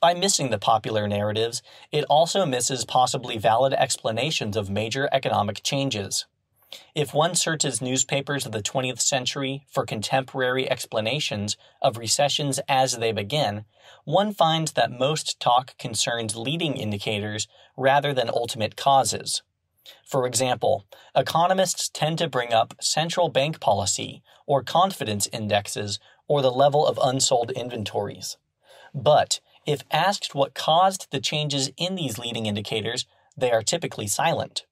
By 0.00 0.14
missing 0.14 0.50
the 0.50 0.58
popular 0.58 1.06
narratives, 1.06 1.62
it 1.92 2.04
also 2.04 2.44
misses 2.44 2.84
possibly 2.84 3.38
valid 3.38 3.72
explanations 3.74 4.56
of 4.56 4.68
major 4.68 5.08
economic 5.12 5.62
changes. 5.62 6.26
If 6.94 7.12
one 7.12 7.34
searches 7.34 7.82
newspapers 7.82 8.46
of 8.46 8.52
the 8.52 8.62
20th 8.62 9.00
century 9.00 9.66
for 9.68 9.84
contemporary 9.84 10.70
explanations 10.70 11.56
of 11.80 11.98
recessions 11.98 12.60
as 12.68 12.98
they 12.98 13.12
begin, 13.12 13.64
one 14.04 14.32
finds 14.32 14.72
that 14.72 14.90
most 14.90 15.38
talk 15.40 15.76
concerns 15.78 16.36
leading 16.36 16.76
indicators 16.76 17.48
rather 17.76 18.14
than 18.14 18.28
ultimate 18.28 18.76
causes. 18.76 19.42
For 20.04 20.26
example, 20.26 20.84
economists 21.14 21.88
tend 21.88 22.18
to 22.18 22.28
bring 22.28 22.52
up 22.52 22.74
central 22.80 23.28
bank 23.28 23.60
policy 23.60 24.22
or 24.46 24.62
confidence 24.62 25.28
indexes 25.32 25.98
or 26.28 26.40
the 26.40 26.52
level 26.52 26.86
of 26.86 26.98
unsold 27.02 27.50
inventories. 27.50 28.36
But 28.94 29.40
if 29.66 29.82
asked 29.90 30.34
what 30.34 30.54
caused 30.54 31.08
the 31.10 31.20
changes 31.20 31.70
in 31.76 31.94
these 31.94 32.18
leading 32.18 32.46
indicators, 32.46 33.06
they 33.36 33.50
are 33.50 33.62
typically 33.62 34.06
silent. 34.06 34.64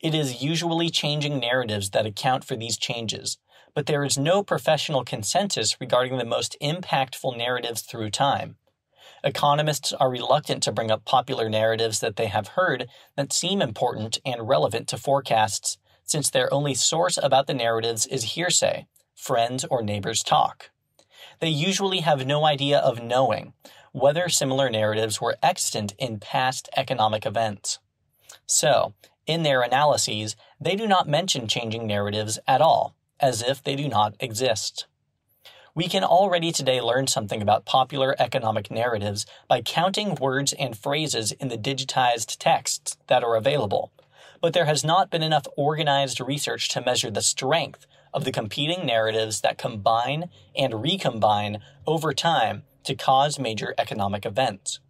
It 0.00 0.14
is 0.14 0.42
usually 0.42 0.88
changing 0.88 1.38
narratives 1.38 1.90
that 1.90 2.06
account 2.06 2.44
for 2.44 2.56
these 2.56 2.78
changes, 2.78 3.36
but 3.74 3.84
there 3.84 4.02
is 4.02 4.16
no 4.16 4.42
professional 4.42 5.04
consensus 5.04 5.78
regarding 5.78 6.16
the 6.16 6.24
most 6.24 6.56
impactful 6.62 7.36
narratives 7.36 7.82
through 7.82 8.10
time. 8.10 8.56
Economists 9.22 9.92
are 9.92 10.10
reluctant 10.10 10.62
to 10.62 10.72
bring 10.72 10.90
up 10.90 11.04
popular 11.04 11.50
narratives 11.50 12.00
that 12.00 12.16
they 12.16 12.26
have 12.26 12.48
heard 12.48 12.88
that 13.16 13.30
seem 13.30 13.60
important 13.60 14.18
and 14.24 14.48
relevant 14.48 14.88
to 14.88 14.96
forecasts, 14.96 15.76
since 16.02 16.30
their 16.30 16.52
only 16.52 16.72
source 16.72 17.18
about 17.22 17.46
the 17.46 17.52
narratives 17.52 18.06
is 18.06 18.32
hearsay, 18.32 18.86
friends 19.14 19.66
or 19.66 19.82
neighbors 19.82 20.22
talk. 20.22 20.70
They 21.40 21.50
usually 21.50 22.00
have 22.00 22.26
no 22.26 22.46
idea 22.46 22.78
of 22.78 23.02
knowing 23.02 23.52
whether 23.92 24.30
similar 24.30 24.70
narratives 24.70 25.20
were 25.20 25.36
extant 25.42 25.92
in 25.98 26.20
past 26.20 26.70
economic 26.74 27.26
events. 27.26 27.78
So, 28.46 28.94
in 29.26 29.42
their 29.42 29.62
analyses, 29.62 30.36
they 30.60 30.76
do 30.76 30.86
not 30.86 31.08
mention 31.08 31.46
changing 31.46 31.86
narratives 31.86 32.38
at 32.46 32.60
all, 32.60 32.94
as 33.20 33.42
if 33.42 33.62
they 33.62 33.76
do 33.76 33.88
not 33.88 34.14
exist. 34.20 34.86
We 35.74 35.88
can 35.88 36.02
already 36.02 36.50
today 36.50 36.80
learn 36.80 37.06
something 37.06 37.40
about 37.40 37.64
popular 37.64 38.16
economic 38.18 38.70
narratives 38.70 39.24
by 39.46 39.62
counting 39.62 40.16
words 40.16 40.52
and 40.54 40.76
phrases 40.76 41.30
in 41.32 41.48
the 41.48 41.56
digitized 41.56 42.38
texts 42.38 42.96
that 43.06 43.22
are 43.22 43.36
available, 43.36 43.92
but 44.40 44.52
there 44.52 44.64
has 44.64 44.84
not 44.84 45.10
been 45.10 45.22
enough 45.22 45.46
organized 45.56 46.20
research 46.20 46.68
to 46.70 46.80
measure 46.80 47.10
the 47.10 47.22
strength 47.22 47.86
of 48.12 48.24
the 48.24 48.32
competing 48.32 48.84
narratives 48.84 49.42
that 49.42 49.58
combine 49.58 50.28
and 50.56 50.82
recombine 50.82 51.60
over 51.86 52.12
time 52.12 52.64
to 52.82 52.96
cause 52.96 53.38
major 53.38 53.74
economic 53.78 54.26
events. 54.26 54.80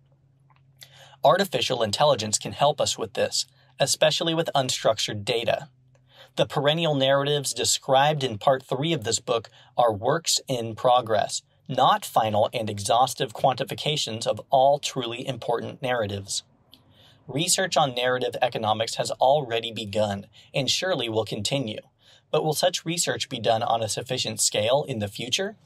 Artificial 1.22 1.82
intelligence 1.82 2.38
can 2.38 2.52
help 2.52 2.80
us 2.80 2.96
with 2.96 3.12
this 3.12 3.44
especially 3.80 4.34
with 4.34 4.50
unstructured 4.54 5.24
data. 5.24 5.68
The 6.36 6.46
perennial 6.46 6.94
narratives 6.94 7.52
described 7.52 8.22
in 8.22 8.38
part 8.38 8.62
3 8.62 8.92
of 8.92 9.02
this 9.02 9.18
book 9.18 9.50
are 9.76 9.92
works 9.92 10.38
in 10.46 10.76
progress, 10.76 11.42
not 11.68 12.04
final 12.04 12.48
and 12.52 12.70
exhaustive 12.70 13.32
quantifications 13.32 14.26
of 14.26 14.40
all 14.50 14.78
truly 14.78 15.26
important 15.26 15.82
narratives. 15.82 16.44
Research 17.26 17.76
on 17.76 17.94
narrative 17.94 18.36
economics 18.42 18.96
has 18.96 19.10
already 19.12 19.72
begun 19.72 20.26
and 20.54 20.70
surely 20.70 21.08
will 21.08 21.24
continue. 21.24 21.80
But 22.30 22.44
will 22.44 22.54
such 22.54 22.84
research 22.84 23.28
be 23.28 23.40
done 23.40 23.62
on 23.62 23.82
a 23.82 23.88
sufficient 23.88 24.40
scale 24.40 24.84
in 24.88 24.98
the 24.98 25.08
future? 25.08 25.56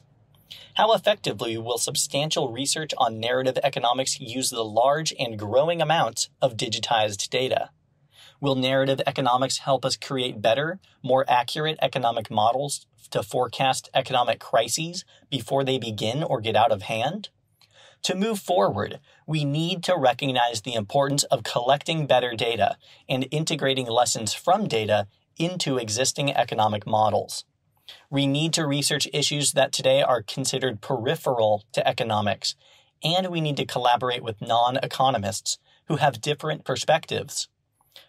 How 0.74 0.92
effectively 0.92 1.56
will 1.56 1.78
substantial 1.78 2.52
research 2.52 2.92
on 2.98 3.20
narrative 3.20 3.58
economics 3.62 4.20
use 4.20 4.50
the 4.50 4.64
large 4.64 5.12
and 5.18 5.38
growing 5.38 5.80
amounts 5.80 6.28
of 6.40 6.56
digitized 6.56 7.28
data? 7.30 7.70
Will 8.44 8.56
narrative 8.56 9.00
economics 9.06 9.60
help 9.60 9.86
us 9.86 9.96
create 9.96 10.42
better, 10.42 10.78
more 11.02 11.24
accurate 11.26 11.78
economic 11.80 12.30
models 12.30 12.84
to 13.08 13.22
forecast 13.22 13.88
economic 13.94 14.38
crises 14.38 15.06
before 15.30 15.64
they 15.64 15.78
begin 15.78 16.22
or 16.22 16.42
get 16.42 16.54
out 16.54 16.70
of 16.70 16.82
hand? 16.82 17.30
To 18.02 18.14
move 18.14 18.38
forward, 18.38 19.00
we 19.26 19.46
need 19.46 19.82
to 19.84 19.96
recognize 19.96 20.60
the 20.60 20.74
importance 20.74 21.24
of 21.24 21.42
collecting 21.42 22.06
better 22.06 22.34
data 22.34 22.76
and 23.08 23.26
integrating 23.30 23.86
lessons 23.86 24.34
from 24.34 24.68
data 24.68 25.06
into 25.38 25.78
existing 25.78 26.30
economic 26.30 26.86
models. 26.86 27.46
We 28.10 28.26
need 28.26 28.52
to 28.52 28.66
research 28.66 29.08
issues 29.14 29.52
that 29.52 29.72
today 29.72 30.02
are 30.02 30.20
considered 30.20 30.82
peripheral 30.82 31.64
to 31.72 31.88
economics 31.88 32.56
and 33.02 33.28
we 33.28 33.40
need 33.40 33.56
to 33.56 33.64
collaborate 33.64 34.22
with 34.22 34.42
non 34.42 34.76
economists 34.82 35.56
who 35.86 35.96
have 35.96 36.20
different 36.20 36.66
perspectives. 36.66 37.48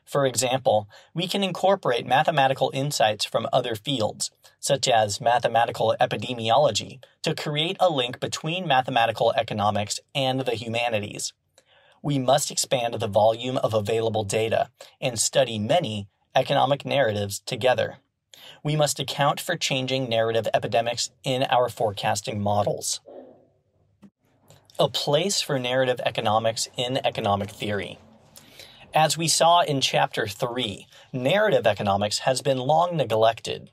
For 0.06 0.26
example, 0.26 0.88
we 1.14 1.28
can 1.28 1.44
incorporate 1.44 2.06
mathematical 2.06 2.72
insights 2.74 3.26
from 3.26 3.48
other 3.52 3.76
fields, 3.76 4.32
such 4.60 4.88
as 4.88 5.22
mathematical 5.22 5.96
epidemiology, 6.00 7.04
to 7.24 7.36
create 7.36 7.78
a 7.80 7.90
link 7.90 8.20
between 8.20 8.68
mathematical 8.68 9.34
economics 9.36 10.00
and 10.14 10.42
the 10.42 10.56
humanities. 10.56 11.34
We 12.02 12.20
must 12.20 12.52
expand 12.52 12.94
the 12.94 13.08
volume 13.08 13.58
of 13.58 13.74
available 13.74 14.24
data 14.24 14.70
and 15.02 15.20
study 15.20 15.58
many 15.58 16.08
economic 16.36 16.86
narratives 16.86 17.40
together. 17.40 17.98
We 18.64 18.76
must 18.76 19.00
account 19.00 19.40
for 19.40 19.56
changing 19.56 20.10
narrative 20.10 20.48
epidemics 20.54 21.12
in 21.24 21.44
our 21.44 21.70
forecasting 21.70 22.42
models. 22.42 23.00
A 24.78 24.90
place 24.90 25.42
for 25.42 25.58
narrative 25.58 26.02
economics 26.06 26.68
in 26.78 27.00
economic 27.06 27.50
theory. 27.50 27.98
As 28.96 29.18
we 29.18 29.28
saw 29.28 29.60
in 29.60 29.82
Chapter 29.82 30.26
3, 30.26 30.88
narrative 31.12 31.68
economics 31.68 32.20
has 32.20 32.42
been 32.42 32.58
long 32.58 32.96
neglected. 32.96 33.70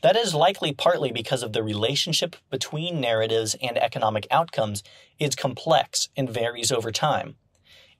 That 0.00 0.16
is 0.16 0.34
likely 0.34 0.72
partly 0.72 1.12
because 1.12 1.42
of 1.42 1.52
the 1.52 1.62
relationship 1.62 2.36
between 2.50 2.98
narratives 2.98 3.54
and 3.60 3.76
economic 3.76 4.26
outcomes 4.30 4.82
is 5.18 5.34
complex 5.34 6.08
and 6.16 6.30
varies 6.30 6.72
over 6.72 6.90
time. 6.90 7.36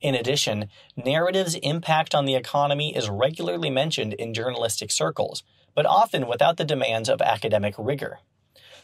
In 0.00 0.14
addition, 0.14 0.71
narratives' 0.97 1.57
impact 1.57 2.14
on 2.14 2.25
the 2.25 2.37
economy 2.37 2.97
is 2.97 3.11
regularly 3.11 3.69
mentioned 3.69 4.14
in 4.14 4.33
journalistic 4.33 4.91
circles, 4.91 5.43
but 5.75 5.85
often 5.85 6.26
without 6.26 6.57
the 6.57 6.64
demands 6.64 7.11
of 7.11 7.21
academic 7.21 7.75
rigor. 7.76 8.21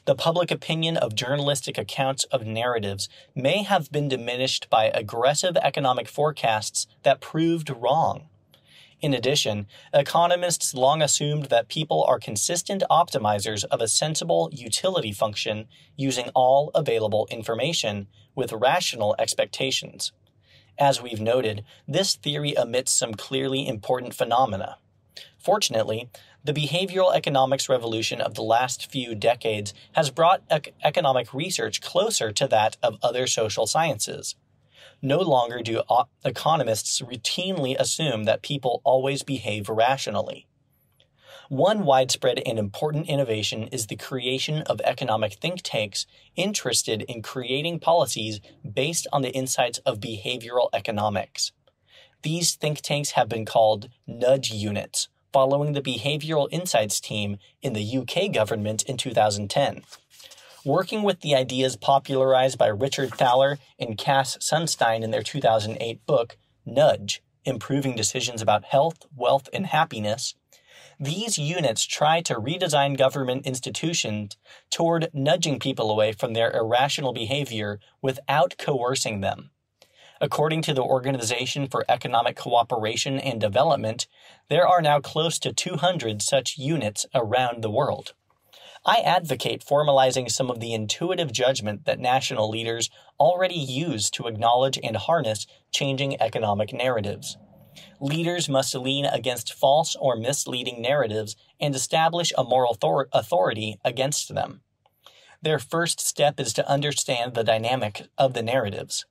The 0.08 0.14
public 0.14 0.50
opinion 0.50 0.96
of 0.96 1.14
journalistic 1.14 1.76
accounts 1.76 2.24
of 2.32 2.46
narratives 2.46 3.10
may 3.34 3.62
have 3.62 3.92
been 3.92 4.08
diminished 4.08 4.70
by 4.70 4.86
aggressive 4.86 5.54
economic 5.58 6.08
forecasts 6.08 6.86
that 7.02 7.20
proved 7.20 7.68
wrong. 7.68 8.30
In 9.02 9.12
addition, 9.12 9.66
economists 9.92 10.72
long 10.72 11.02
assumed 11.02 11.50
that 11.50 11.68
people 11.68 12.04
are 12.04 12.18
consistent 12.18 12.82
optimizers 12.90 13.64
of 13.64 13.82
a 13.82 13.86
sensible 13.86 14.48
utility 14.50 15.12
function 15.12 15.68
using 15.94 16.30
all 16.34 16.70
available 16.74 17.28
information 17.30 18.06
with 18.34 18.50
rational 18.54 19.14
expectations. 19.18 20.12
As 20.78 21.02
we've 21.02 21.20
noted, 21.20 21.64
this 21.86 22.16
theory 22.16 22.56
omits 22.56 22.92
some 22.92 23.12
clearly 23.12 23.68
important 23.68 24.14
phenomena. 24.14 24.78
Fortunately, 25.38 26.08
the 26.48 26.66
behavioral 26.66 27.14
economics 27.14 27.68
revolution 27.68 28.22
of 28.22 28.32
the 28.32 28.42
last 28.42 28.90
few 28.90 29.14
decades 29.14 29.74
has 29.92 30.08
brought 30.08 30.42
ec- 30.50 30.72
economic 30.82 31.34
research 31.34 31.82
closer 31.82 32.32
to 32.32 32.48
that 32.48 32.78
of 32.82 32.96
other 33.02 33.26
social 33.26 33.66
sciences. 33.66 34.34
No 35.02 35.18
longer 35.18 35.60
do 35.60 35.82
economists 36.24 37.02
routinely 37.02 37.76
assume 37.78 38.24
that 38.24 38.40
people 38.40 38.80
always 38.82 39.22
behave 39.22 39.68
rationally. 39.68 40.46
One 41.50 41.84
widespread 41.84 42.40
and 42.46 42.58
important 42.58 43.08
innovation 43.08 43.64
is 43.64 43.88
the 43.88 43.96
creation 43.96 44.62
of 44.62 44.80
economic 44.80 45.34
think 45.34 45.60
tanks 45.62 46.06
interested 46.34 47.02
in 47.02 47.20
creating 47.20 47.80
policies 47.80 48.40
based 48.64 49.06
on 49.12 49.20
the 49.20 49.32
insights 49.32 49.80
of 49.80 50.00
behavioral 50.00 50.70
economics. 50.72 51.52
These 52.22 52.54
think 52.54 52.80
tanks 52.80 53.10
have 53.10 53.28
been 53.28 53.44
called 53.44 53.90
nudge 54.06 54.50
units, 54.50 55.08
following 55.32 55.72
the 55.72 55.82
Behavioral 55.82 56.48
Insights 56.50 57.00
team 57.00 57.38
in 57.62 57.72
the 57.72 57.98
UK 57.98 58.32
government 58.32 58.82
in 58.84 58.96
2010. 58.96 59.82
Working 60.64 61.02
with 61.02 61.20
the 61.20 61.34
ideas 61.34 61.76
popularized 61.76 62.58
by 62.58 62.66
Richard 62.66 63.14
Thaler 63.14 63.58
and 63.78 63.96
Cass 63.96 64.36
Sunstein 64.38 65.02
in 65.02 65.10
their 65.10 65.22
2008 65.22 66.04
book, 66.06 66.36
Nudge 66.66 67.22
Improving 67.44 67.96
Decisions 67.96 68.42
About 68.42 68.64
Health, 68.64 69.06
Wealth, 69.16 69.48
and 69.52 69.66
Happiness, 69.66 70.34
these 71.00 71.38
units 71.38 71.86
try 71.86 72.20
to 72.22 72.34
redesign 72.34 72.98
government 72.98 73.46
institutions 73.46 74.36
toward 74.68 75.10
nudging 75.14 75.60
people 75.60 75.90
away 75.90 76.12
from 76.12 76.34
their 76.34 76.50
irrational 76.50 77.12
behavior 77.12 77.78
without 78.02 78.56
coercing 78.58 79.20
them. 79.20 79.50
According 80.20 80.62
to 80.62 80.74
the 80.74 80.82
Organization 80.82 81.68
for 81.68 81.84
Economic 81.88 82.36
Cooperation 82.36 83.20
and 83.20 83.40
Development, 83.40 84.06
there 84.48 84.66
are 84.66 84.82
now 84.82 84.98
close 84.98 85.38
to 85.38 85.52
200 85.52 86.22
such 86.22 86.58
units 86.58 87.06
around 87.14 87.62
the 87.62 87.70
world. 87.70 88.14
I 88.84 88.96
advocate 88.96 89.64
formalizing 89.64 90.30
some 90.30 90.50
of 90.50 90.58
the 90.58 90.72
intuitive 90.72 91.30
judgment 91.30 91.84
that 91.84 92.00
national 92.00 92.50
leaders 92.50 92.90
already 93.20 93.58
use 93.58 94.10
to 94.10 94.26
acknowledge 94.26 94.78
and 94.82 94.96
harness 94.96 95.46
changing 95.70 96.20
economic 96.20 96.72
narratives. 96.72 97.36
Leaders 98.00 98.48
must 98.48 98.74
lean 98.74 99.04
against 99.04 99.52
false 99.52 99.94
or 99.94 100.16
misleading 100.16 100.82
narratives 100.82 101.36
and 101.60 101.74
establish 101.74 102.32
a 102.36 102.42
moral 102.42 102.76
authority 103.12 103.78
against 103.84 104.34
them. 104.34 104.62
Their 105.42 105.60
first 105.60 106.00
step 106.00 106.40
is 106.40 106.52
to 106.54 106.68
understand 106.68 107.34
the 107.34 107.44
dynamic 107.44 108.08
of 108.16 108.34
the 108.34 108.42
narratives. 108.42 109.06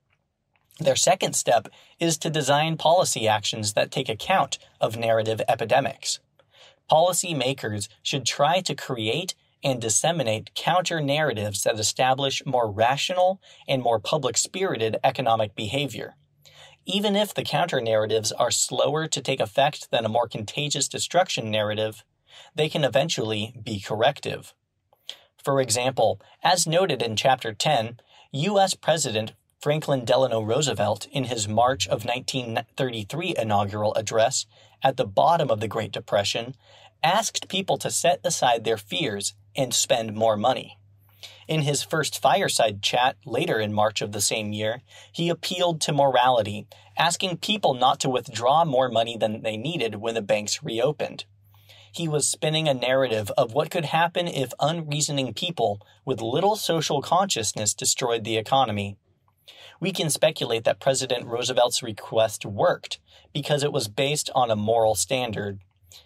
Their 0.78 0.96
second 0.96 1.34
step 1.34 1.68
is 1.98 2.18
to 2.18 2.30
design 2.30 2.76
policy 2.76 3.26
actions 3.26 3.72
that 3.72 3.90
take 3.90 4.08
account 4.08 4.58
of 4.80 4.96
narrative 4.96 5.42
epidemics. 5.48 6.20
Policymakers 6.90 7.88
should 8.02 8.24
try 8.24 8.60
to 8.60 8.74
create 8.74 9.34
and 9.62 9.80
disseminate 9.80 10.54
counter 10.54 11.00
narratives 11.00 11.64
that 11.64 11.80
establish 11.80 12.46
more 12.46 12.70
rational 12.70 13.40
and 13.66 13.82
more 13.82 13.98
public 13.98 14.36
spirited 14.36 14.96
economic 15.02 15.56
behavior. 15.56 16.14
Even 16.86 17.16
if 17.16 17.34
the 17.34 17.42
counter 17.42 17.80
narratives 17.80 18.30
are 18.32 18.50
slower 18.50 19.08
to 19.08 19.20
take 19.20 19.40
effect 19.40 19.90
than 19.90 20.04
a 20.04 20.08
more 20.08 20.28
contagious 20.28 20.88
destruction 20.88 21.50
narrative, 21.50 22.04
they 22.54 22.68
can 22.68 22.84
eventually 22.84 23.52
be 23.62 23.80
corrective. 23.80 24.54
For 25.42 25.60
example, 25.60 26.20
as 26.42 26.66
noted 26.66 27.02
in 27.02 27.16
Chapter 27.16 27.52
10, 27.52 27.98
U.S. 28.32 28.74
President 28.74 29.32
Franklin 29.60 30.04
Delano 30.04 30.40
Roosevelt, 30.40 31.08
in 31.10 31.24
his 31.24 31.48
March 31.48 31.88
of 31.88 32.04
1933 32.04 33.34
inaugural 33.36 33.92
address 33.94 34.46
at 34.84 34.96
the 34.96 35.04
bottom 35.04 35.50
of 35.50 35.58
the 35.58 35.66
Great 35.66 35.90
Depression, 35.90 36.54
asked 37.02 37.48
people 37.48 37.76
to 37.78 37.90
set 37.90 38.20
aside 38.22 38.62
their 38.62 38.76
fears 38.76 39.34
and 39.56 39.74
spend 39.74 40.14
more 40.14 40.36
money. 40.36 40.78
In 41.48 41.62
his 41.62 41.82
first 41.82 42.22
fireside 42.22 42.82
chat 42.82 43.16
later 43.26 43.58
in 43.58 43.72
March 43.72 44.00
of 44.00 44.12
the 44.12 44.20
same 44.20 44.52
year, 44.52 44.82
he 45.10 45.28
appealed 45.28 45.80
to 45.80 45.92
morality, 45.92 46.68
asking 46.96 47.38
people 47.38 47.74
not 47.74 47.98
to 47.98 48.08
withdraw 48.08 48.64
more 48.64 48.88
money 48.88 49.16
than 49.16 49.42
they 49.42 49.56
needed 49.56 49.96
when 49.96 50.14
the 50.14 50.22
banks 50.22 50.62
reopened. 50.62 51.24
He 51.90 52.06
was 52.06 52.28
spinning 52.28 52.68
a 52.68 52.74
narrative 52.74 53.32
of 53.36 53.54
what 53.54 53.72
could 53.72 53.86
happen 53.86 54.28
if 54.28 54.52
unreasoning 54.60 55.34
people 55.34 55.80
with 56.04 56.20
little 56.20 56.54
social 56.54 57.02
consciousness 57.02 57.74
destroyed 57.74 58.22
the 58.22 58.36
economy 58.36 58.96
we 59.80 59.92
can 59.92 60.10
speculate 60.10 60.64
that 60.64 60.80
President 60.80 61.26
Roosevelt's 61.26 61.82
request 61.82 62.44
worked 62.44 62.98
because 63.32 63.62
it 63.62 63.72
was 63.72 63.88
based 63.88 64.30
on 64.34 64.50
a 64.50 64.56
moral 64.56 64.94
standard. 64.94 65.60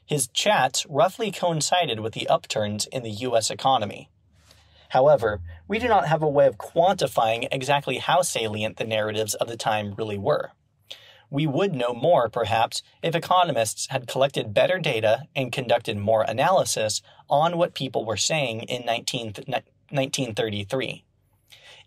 His 0.04 0.28
chats 0.28 0.86
roughly 0.88 1.30
coincided 1.30 2.00
with 2.00 2.12
the 2.12 2.28
upturns 2.28 2.86
in 2.86 3.02
the 3.02 3.10
U.S. 3.10 3.50
economy. 3.50 4.10
However, 4.90 5.40
we 5.66 5.78
do 5.78 5.88
not 5.88 6.06
have 6.08 6.22
a 6.22 6.28
way 6.28 6.46
of 6.46 6.58
quantifying 6.58 7.48
exactly 7.50 7.96
how 7.96 8.20
salient 8.20 8.76
the 8.76 8.84
narratives 8.84 9.34
of 9.34 9.48
the 9.48 9.56
time 9.56 9.94
really 9.96 10.18
were. 10.18 10.52
We 11.30 11.46
would 11.46 11.74
know 11.74 11.94
more, 11.94 12.28
perhaps, 12.28 12.82
if 13.02 13.14
economists 13.14 13.86
had 13.88 14.06
collected 14.06 14.52
better 14.52 14.78
data 14.78 15.22
and 15.34 15.50
conducted 15.50 15.96
more 15.96 16.24
analysis 16.28 17.00
on 17.30 17.56
what 17.56 17.72
people 17.74 18.04
were 18.04 18.18
saying 18.18 18.64
in 18.64 18.84
19, 18.84 19.32
1933. 19.46 21.04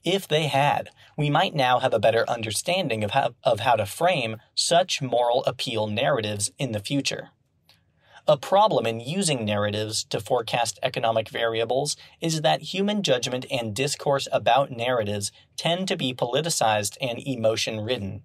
If 0.03 0.27
they 0.27 0.47
had, 0.47 0.89
we 1.17 1.29
might 1.29 1.55
now 1.55 1.79
have 1.79 1.93
a 1.93 1.99
better 1.99 2.29
understanding 2.29 3.03
of 3.03 3.11
how, 3.11 3.35
of 3.43 3.61
how 3.61 3.75
to 3.75 3.85
frame 3.85 4.37
such 4.53 5.01
moral 5.01 5.43
appeal 5.45 5.87
narratives 5.87 6.51
in 6.57 6.71
the 6.71 6.79
future. 6.79 7.29
A 8.27 8.37
problem 8.37 8.87
in 8.87 8.99
using 8.99 9.45
narratives 9.45 10.03
to 10.05 10.19
forecast 10.19 10.79
economic 10.81 11.29
variables 11.29 11.95
is 12.19 12.41
that 12.41 12.73
human 12.73 13.03
judgment 13.03 13.45
and 13.51 13.75
discourse 13.75 14.27
about 14.31 14.71
narratives 14.71 15.31
tend 15.57 15.87
to 15.87 15.95
be 15.95 16.13
politicized 16.13 16.97
and 16.99 17.19
emotion 17.25 17.81
ridden 17.81 18.23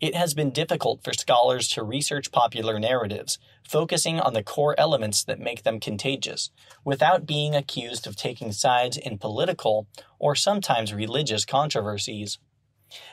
it 0.00 0.14
has 0.14 0.32
been 0.32 0.50
difficult 0.50 1.04
for 1.04 1.12
scholars 1.12 1.68
to 1.68 1.82
research 1.82 2.32
popular 2.32 2.78
narratives, 2.80 3.38
focusing 3.70 4.18
on 4.18 4.32
the 4.32 4.42
core 4.42 4.74
elements 4.76 5.22
that 5.22 5.38
make 5.38 5.62
them 5.62 5.78
contagious, 5.78 6.50
without 6.84 7.24
being 7.24 7.54
accused 7.54 8.04
of 8.04 8.16
taking 8.16 8.50
sides 8.50 8.96
in 8.96 9.16
political 9.16 9.86
or 10.18 10.34
sometimes 10.34 10.92
religious 10.92 11.44
controversies. 11.44 12.40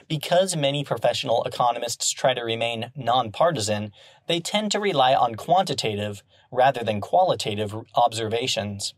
Because 0.08 0.56
many 0.56 0.84
professional 0.84 1.44
economists 1.44 2.10
try 2.10 2.34
to 2.34 2.42
remain 2.42 2.92
nonpartisan, 2.96 3.92
they 4.26 4.40
tend 4.40 4.72
to 4.72 4.80
rely 4.80 5.14
on 5.14 5.36
quantitative 5.36 6.24
rather 6.52 6.84
than 6.84 7.02
qualitative 7.02 7.76
observations. 7.96 8.96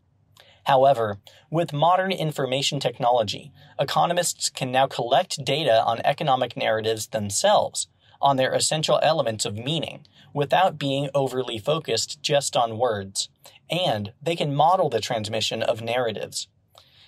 However, 0.64 1.18
with 1.50 1.74
modern 1.74 2.10
information 2.10 2.80
technology, 2.80 3.52
economists 3.78 4.48
can 4.48 4.72
now 4.72 4.86
collect 4.86 5.44
data 5.44 5.82
on 5.84 6.00
economic 6.04 6.56
narratives 6.56 7.08
themselves, 7.08 7.88
on 8.20 8.36
their 8.36 8.52
essential 8.52 9.00
elements 9.02 9.44
of 9.44 9.56
meaning, 9.56 10.06
without 10.32 10.78
being 10.78 11.08
overly 11.14 11.58
focused 11.58 12.22
just 12.22 12.56
on 12.56 12.78
words, 12.78 13.28
and 13.70 14.12
they 14.22 14.36
can 14.36 14.54
model 14.54 14.88
the 14.88 15.00
transmission 15.00 15.62
of 15.62 15.82
narratives. 15.82 16.48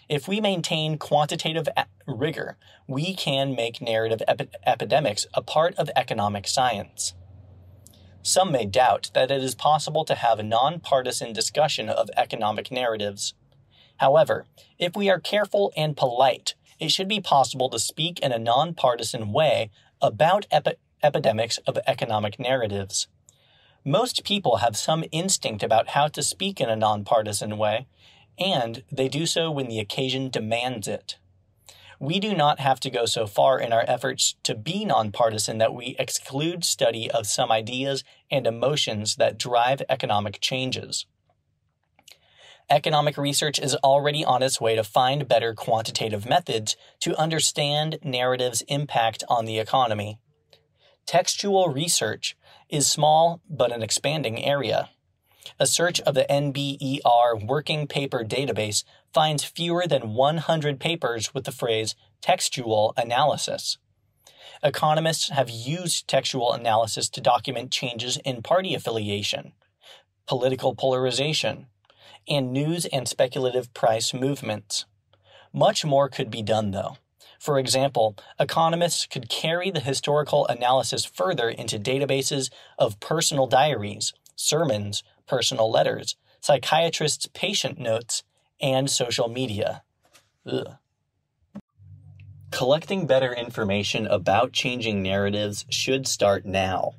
If 0.08 0.28
we 0.28 0.40
maintain 0.40 0.98
quantitative 0.98 1.68
rigor, 2.06 2.58
we 2.86 3.14
can 3.14 3.54
make 3.54 3.80
narrative 3.80 4.22
epi- 4.28 4.48
epidemics 4.66 5.26
a 5.32 5.42
part 5.42 5.74
of 5.76 5.90
economic 5.96 6.46
science. 6.46 7.14
Some 8.22 8.52
may 8.52 8.66
doubt 8.66 9.10
that 9.14 9.30
it 9.30 9.42
is 9.42 9.54
possible 9.54 10.04
to 10.04 10.14
have 10.14 10.38
a 10.38 10.44
nonpartisan 10.44 11.32
discussion 11.32 11.88
of 11.88 12.10
economic 12.16 12.70
narratives. 12.70 13.34
However, 13.96 14.46
if 14.78 14.96
we 14.96 15.10
are 15.10 15.20
careful 15.20 15.72
and 15.76 15.96
polite, 15.96 16.54
it 16.78 16.90
should 16.90 17.08
be 17.08 17.20
possible 17.20 17.68
to 17.70 17.78
speak 17.78 18.20
in 18.20 18.32
a 18.32 18.38
nonpartisan 18.38 19.32
way 19.32 19.70
about 20.00 20.46
epi- 20.50 20.76
epidemics 21.02 21.58
of 21.66 21.78
economic 21.86 22.38
narratives. 22.38 23.08
Most 23.84 24.24
people 24.24 24.58
have 24.58 24.76
some 24.76 25.04
instinct 25.10 25.62
about 25.62 25.88
how 25.88 26.08
to 26.08 26.22
speak 26.22 26.60
in 26.60 26.68
a 26.68 26.76
nonpartisan 26.76 27.58
way, 27.58 27.86
and 28.38 28.84
they 28.90 29.08
do 29.08 29.26
so 29.26 29.50
when 29.50 29.68
the 29.68 29.80
occasion 29.80 30.30
demands 30.30 30.86
it. 30.86 31.16
We 31.98 32.18
do 32.18 32.34
not 32.34 32.58
have 32.58 32.80
to 32.80 32.90
go 32.90 33.06
so 33.06 33.26
far 33.26 33.60
in 33.60 33.72
our 33.72 33.84
efforts 33.86 34.34
to 34.42 34.56
be 34.56 34.84
nonpartisan 34.84 35.58
that 35.58 35.74
we 35.74 35.94
exclude 35.98 36.64
study 36.64 37.10
of 37.10 37.26
some 37.26 37.52
ideas 37.52 38.02
and 38.30 38.46
emotions 38.46 39.16
that 39.16 39.38
drive 39.38 39.82
economic 39.88 40.40
changes. 40.40 41.06
Economic 42.70 43.16
research 43.16 43.58
is 43.58 43.74
already 43.84 44.24
on 44.24 44.42
its 44.42 44.60
way 44.60 44.74
to 44.74 44.82
find 44.82 45.28
better 45.28 45.54
quantitative 45.54 46.26
methods 46.26 46.76
to 47.00 47.14
understand 47.16 47.98
narratives' 48.02 48.62
impact 48.62 49.22
on 49.28 49.44
the 49.44 49.58
economy. 49.58 50.18
Textual 51.06 51.68
research 51.68 52.36
is 52.68 52.90
small 52.90 53.40
but 53.48 53.72
an 53.72 53.82
expanding 53.82 54.42
area. 54.44 54.90
A 55.58 55.66
search 55.66 56.00
of 56.02 56.14
the 56.14 56.24
NBER 56.30 57.46
Working 57.46 57.86
Paper 57.86 58.24
Database 58.24 58.84
finds 59.12 59.44
fewer 59.44 59.86
than 59.86 60.14
100 60.14 60.80
papers 60.80 61.34
with 61.34 61.44
the 61.44 61.52
phrase 61.52 61.94
textual 62.20 62.94
analysis. 62.96 63.78
Economists 64.62 65.28
have 65.30 65.50
used 65.50 66.06
textual 66.06 66.52
analysis 66.52 67.08
to 67.10 67.20
document 67.20 67.72
changes 67.72 68.16
in 68.18 68.42
party 68.42 68.74
affiliation, 68.74 69.52
political 70.28 70.74
polarization, 70.74 71.66
and 72.28 72.52
news 72.52 72.86
and 72.86 73.08
speculative 73.08 73.74
price 73.74 74.14
movements. 74.14 74.86
Much 75.52 75.84
more 75.84 76.08
could 76.08 76.30
be 76.30 76.42
done, 76.42 76.70
though. 76.70 76.96
For 77.42 77.58
example, 77.58 78.16
economists 78.38 79.04
could 79.04 79.28
carry 79.28 79.72
the 79.72 79.80
historical 79.80 80.46
analysis 80.46 81.04
further 81.04 81.48
into 81.48 81.76
databases 81.76 82.52
of 82.78 83.00
personal 83.00 83.48
diaries, 83.48 84.12
sermons, 84.36 85.02
personal 85.26 85.68
letters, 85.68 86.14
psychiatrists' 86.40 87.26
patient 87.34 87.80
notes, 87.80 88.22
and 88.60 88.88
social 88.88 89.26
media. 89.26 89.82
Ugh. 90.46 90.76
Collecting 92.52 93.08
better 93.08 93.32
information 93.32 94.06
about 94.06 94.52
changing 94.52 95.02
narratives 95.02 95.66
should 95.68 96.06
start 96.06 96.46
now. 96.46 96.92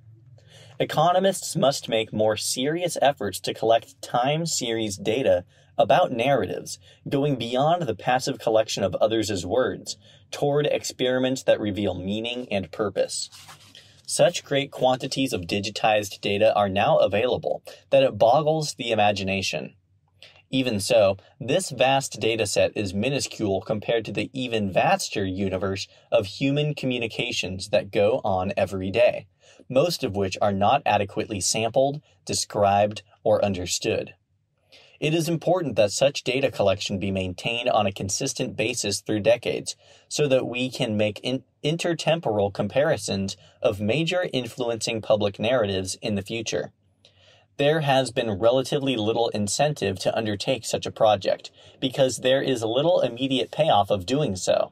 Economists 0.77 1.55
must 1.55 1.87
make 1.87 2.11
more 2.11 2.35
serious 2.35 2.97
efforts 3.01 3.39
to 3.39 3.53
collect 3.53 4.01
time 4.01 4.45
series 4.45 4.97
data 4.97 5.45
about 5.77 6.11
narratives, 6.11 6.77
going 7.07 7.35
beyond 7.35 7.83
the 7.83 7.95
passive 7.95 8.37
collection 8.39 8.83
of 8.83 8.93
others' 8.95 9.45
words 9.45 9.97
toward 10.33 10.65
experiments 10.65 11.43
that 11.43 11.61
reveal 11.61 11.93
meaning 11.93 12.47
and 12.51 12.69
purpose. 12.71 13.29
Such 14.05 14.43
great 14.43 14.69
quantities 14.69 15.31
of 15.31 15.43
digitized 15.43 16.19
data 16.19 16.53
are 16.53 16.67
now 16.67 16.97
available 16.97 17.63
that 17.89 18.03
it 18.03 18.17
boggles 18.17 18.73
the 18.73 18.91
imagination. 18.91 19.75
Even 20.51 20.79
so, 20.79 21.17
this 21.39 21.69
vast 21.71 22.19
dataset 22.19 22.73
is 22.75 22.93
minuscule 22.93 23.61
compared 23.61 24.05
to 24.05 24.11
the 24.11 24.29
even 24.33 24.71
vaster 24.71 25.25
universe 25.25 25.87
of 26.11 26.27
human 26.27 26.75
communications 26.75 27.69
that 27.69 27.91
go 27.91 28.21
on 28.23 28.53
every 28.55 28.91
day, 28.91 29.25
most 29.67 30.03
of 30.03 30.15
which 30.15 30.37
are 30.41 30.51
not 30.51 30.83
adequately 30.85 31.39
sampled, 31.39 32.01
described, 32.25 33.01
or 33.23 33.43
understood. 33.43 34.13
It 35.03 35.13
is 35.13 35.27
important 35.27 35.75
that 35.75 35.91
such 35.91 36.23
data 36.23 36.49
collection 36.49 36.97
be 36.97 37.11
maintained 37.11 37.67
on 37.67 37.85
a 37.85 37.91
consistent 37.91 38.55
basis 38.55 39.01
through 39.01 39.19
decades 39.19 39.75
so 40.07 40.29
that 40.29 40.47
we 40.47 40.69
can 40.69 40.95
make 40.95 41.19
in- 41.19 41.43
intertemporal 41.61 42.53
comparisons 42.53 43.35
of 43.61 43.81
major 43.81 44.29
influencing 44.31 45.01
public 45.01 45.39
narratives 45.39 45.95
in 46.01 46.15
the 46.15 46.21
future. 46.21 46.71
There 47.57 47.81
has 47.81 48.11
been 48.11 48.39
relatively 48.39 48.95
little 48.95 49.27
incentive 49.27 49.99
to 49.99 50.17
undertake 50.17 50.63
such 50.65 50.85
a 50.85 50.91
project 50.91 51.51
because 51.81 52.19
there 52.19 52.41
is 52.41 52.63
little 52.63 53.01
immediate 53.01 53.51
payoff 53.51 53.91
of 53.91 54.05
doing 54.05 54.37
so. 54.37 54.71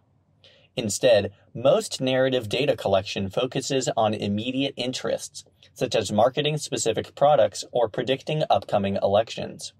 Instead, 0.77 1.33
most 1.53 1.99
narrative 1.99 2.47
data 2.47 2.77
collection 2.77 3.29
focuses 3.29 3.89
on 3.97 4.13
immediate 4.13 4.75
interests, 4.77 5.43
such 5.73 5.93
as 5.93 6.09
marketing 6.09 6.57
specific 6.57 7.15
products 7.15 7.65
or 7.73 7.89
predicting 7.89 8.43
upcoming 8.49 8.97
elections. 9.03 9.73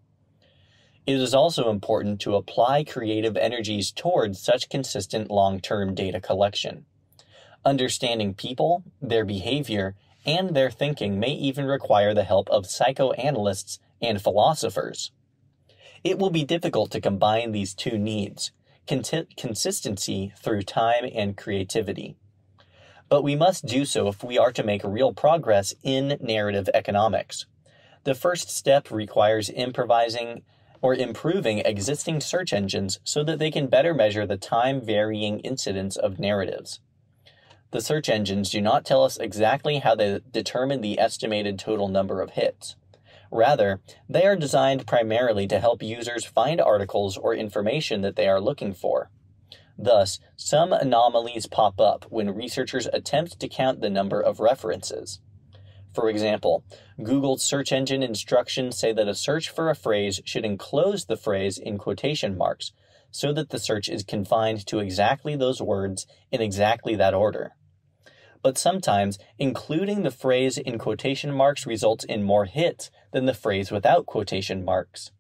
It 1.08 1.16
is 1.16 1.34
also 1.34 1.70
important 1.70 2.22
to 2.22 2.36
apply 2.36 2.84
creative 2.84 3.36
energies 3.36 3.92
towards 3.92 4.40
such 4.40 4.70
consistent 4.70 5.32
long 5.32 5.60
term 5.60 5.96
data 5.96 6.22
collection. 6.22 6.86
Understanding 7.66 8.34
people, 8.34 8.84
their 9.02 9.26
behavior, 9.26 9.96
and 10.26 10.56
their 10.56 10.70
thinking 10.70 11.20
may 11.20 11.32
even 11.32 11.66
require 11.66 12.14
the 12.14 12.24
help 12.24 12.50
of 12.50 12.68
psychoanalysts 12.68 13.80
and 14.02 14.22
philosophers. 14.22 15.12
It 16.04 16.20
will 16.20 16.30
be 16.30 16.44
difficult 16.44 16.92
to 16.92 17.02
combine 17.02 17.52
these 17.52 17.74
two 17.74 17.98
needs 17.98 18.52
consistency 18.88 20.34
through 20.38 20.64
time 20.64 21.06
and 21.14 21.38
creativity. 21.38 22.16
But 23.08 23.24
we 23.24 23.36
must 23.36 23.66
do 23.66 23.86
so 23.86 24.08
if 24.08 24.24
we 24.24 24.38
are 24.38 24.52
to 24.52 24.64
make 24.64 24.84
real 24.84 25.14
progress 25.14 25.74
in 25.84 26.18
narrative 26.20 26.70
economics. 26.74 27.46
The 28.04 28.16
first 28.16 28.50
step 28.50 28.90
requires 28.90 29.50
improvising 29.50 30.42
or 30.82 30.96
improving 30.96 31.60
existing 31.60 32.20
search 32.22 32.54
engines 32.54 33.00
so 33.04 33.24
that 33.24 33.40
they 33.40 33.52
can 33.52 33.68
better 33.68 33.94
measure 33.94 34.26
the 34.26 34.38
time 34.38 34.82
varying 34.82 35.40
incidence 35.42 35.96
of 35.96 36.20
narratives. 36.20 36.80
The 37.72 37.82
search 37.82 38.10
engines 38.10 38.50
do 38.50 38.60
not 38.60 38.86
tell 38.86 39.04
us 39.04 39.18
exactly 39.18 39.80
how 39.80 39.96
they 39.96 40.20
determine 40.32 40.82
the 40.82 41.00
estimated 41.00 41.58
total 41.58 41.88
number 41.88 42.22
of 42.22 42.32
hits. 42.32 42.76
Rather, 43.32 43.80
they 44.10 44.26
are 44.26 44.36
designed 44.36 44.86
primarily 44.86 45.48
to 45.48 45.60
help 45.60 45.82
users 45.82 46.26
find 46.26 46.60
articles 46.60 47.16
or 47.16 47.34
information 47.34 48.02
that 48.02 48.18
they 48.18 48.28
are 48.28 48.42
looking 48.42 48.74
for. 48.74 49.10
Thus, 49.78 50.20
some 50.36 50.74
anomalies 50.74 51.46
pop 51.46 51.80
up 51.80 52.06
when 52.10 52.36
researchers 52.36 52.88
attempt 52.92 53.40
to 53.40 53.48
count 53.48 53.80
the 53.80 53.90
number 53.90 54.20
of 54.20 54.42
references. 54.42 55.22
For 55.94 56.10
example, 56.10 56.64
Google's 57.02 57.44
search 57.44 57.72
engine 57.72 58.02
instructions 58.02 58.78
say 58.78 58.94
that 58.94 59.08
a 59.08 59.16
search 59.16 59.50
for 59.50 59.70
a 59.70 59.76
phrase 59.76 60.22
should 60.24 60.46
enclose 60.46 61.06
the 61.06 61.18
phrase 61.18 61.58
in 61.58 61.78
quotation 61.78 62.38
marks 62.38 62.72
so 63.12 63.34
that 63.34 63.50
the 63.50 63.60
search 63.60 63.90
is 63.90 64.04
confined 64.04 64.66
to 64.68 64.80
exactly 64.80 65.36
those 65.36 65.62
words 65.62 66.08
in 66.32 66.42
exactly 66.42 66.96
that 66.96 67.14
order. 67.14 67.52
But 68.42 68.58
sometimes 68.58 69.20
including 69.38 70.04
the 70.04 70.12
phrase 70.12 70.58
in 70.58 70.80
quotation 70.80 71.32
marks 71.32 71.68
results 71.68 72.06
in 72.06 72.24
more 72.24 72.46
hits 72.46 72.90
than 73.12 73.26
the 73.26 73.34
phrase 73.34 73.70
without 73.70 74.06
quotation 74.06 74.64
marks. 74.64 75.12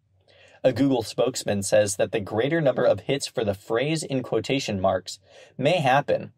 A 0.63 0.71
Google 0.71 1.03
spokesman 1.03 1.63
says 1.63 1.97
that 1.97 2.11
the 2.11 2.19
greater 2.19 2.61
number 2.61 2.85
of 2.85 3.01
hits 3.01 3.27
for 3.27 3.43
the 3.43 3.53
phrase 3.53 4.03
in 4.03 4.23
quotation 4.23 4.79
marks 4.79 5.19
may 5.57 5.79
happen 5.79 6.31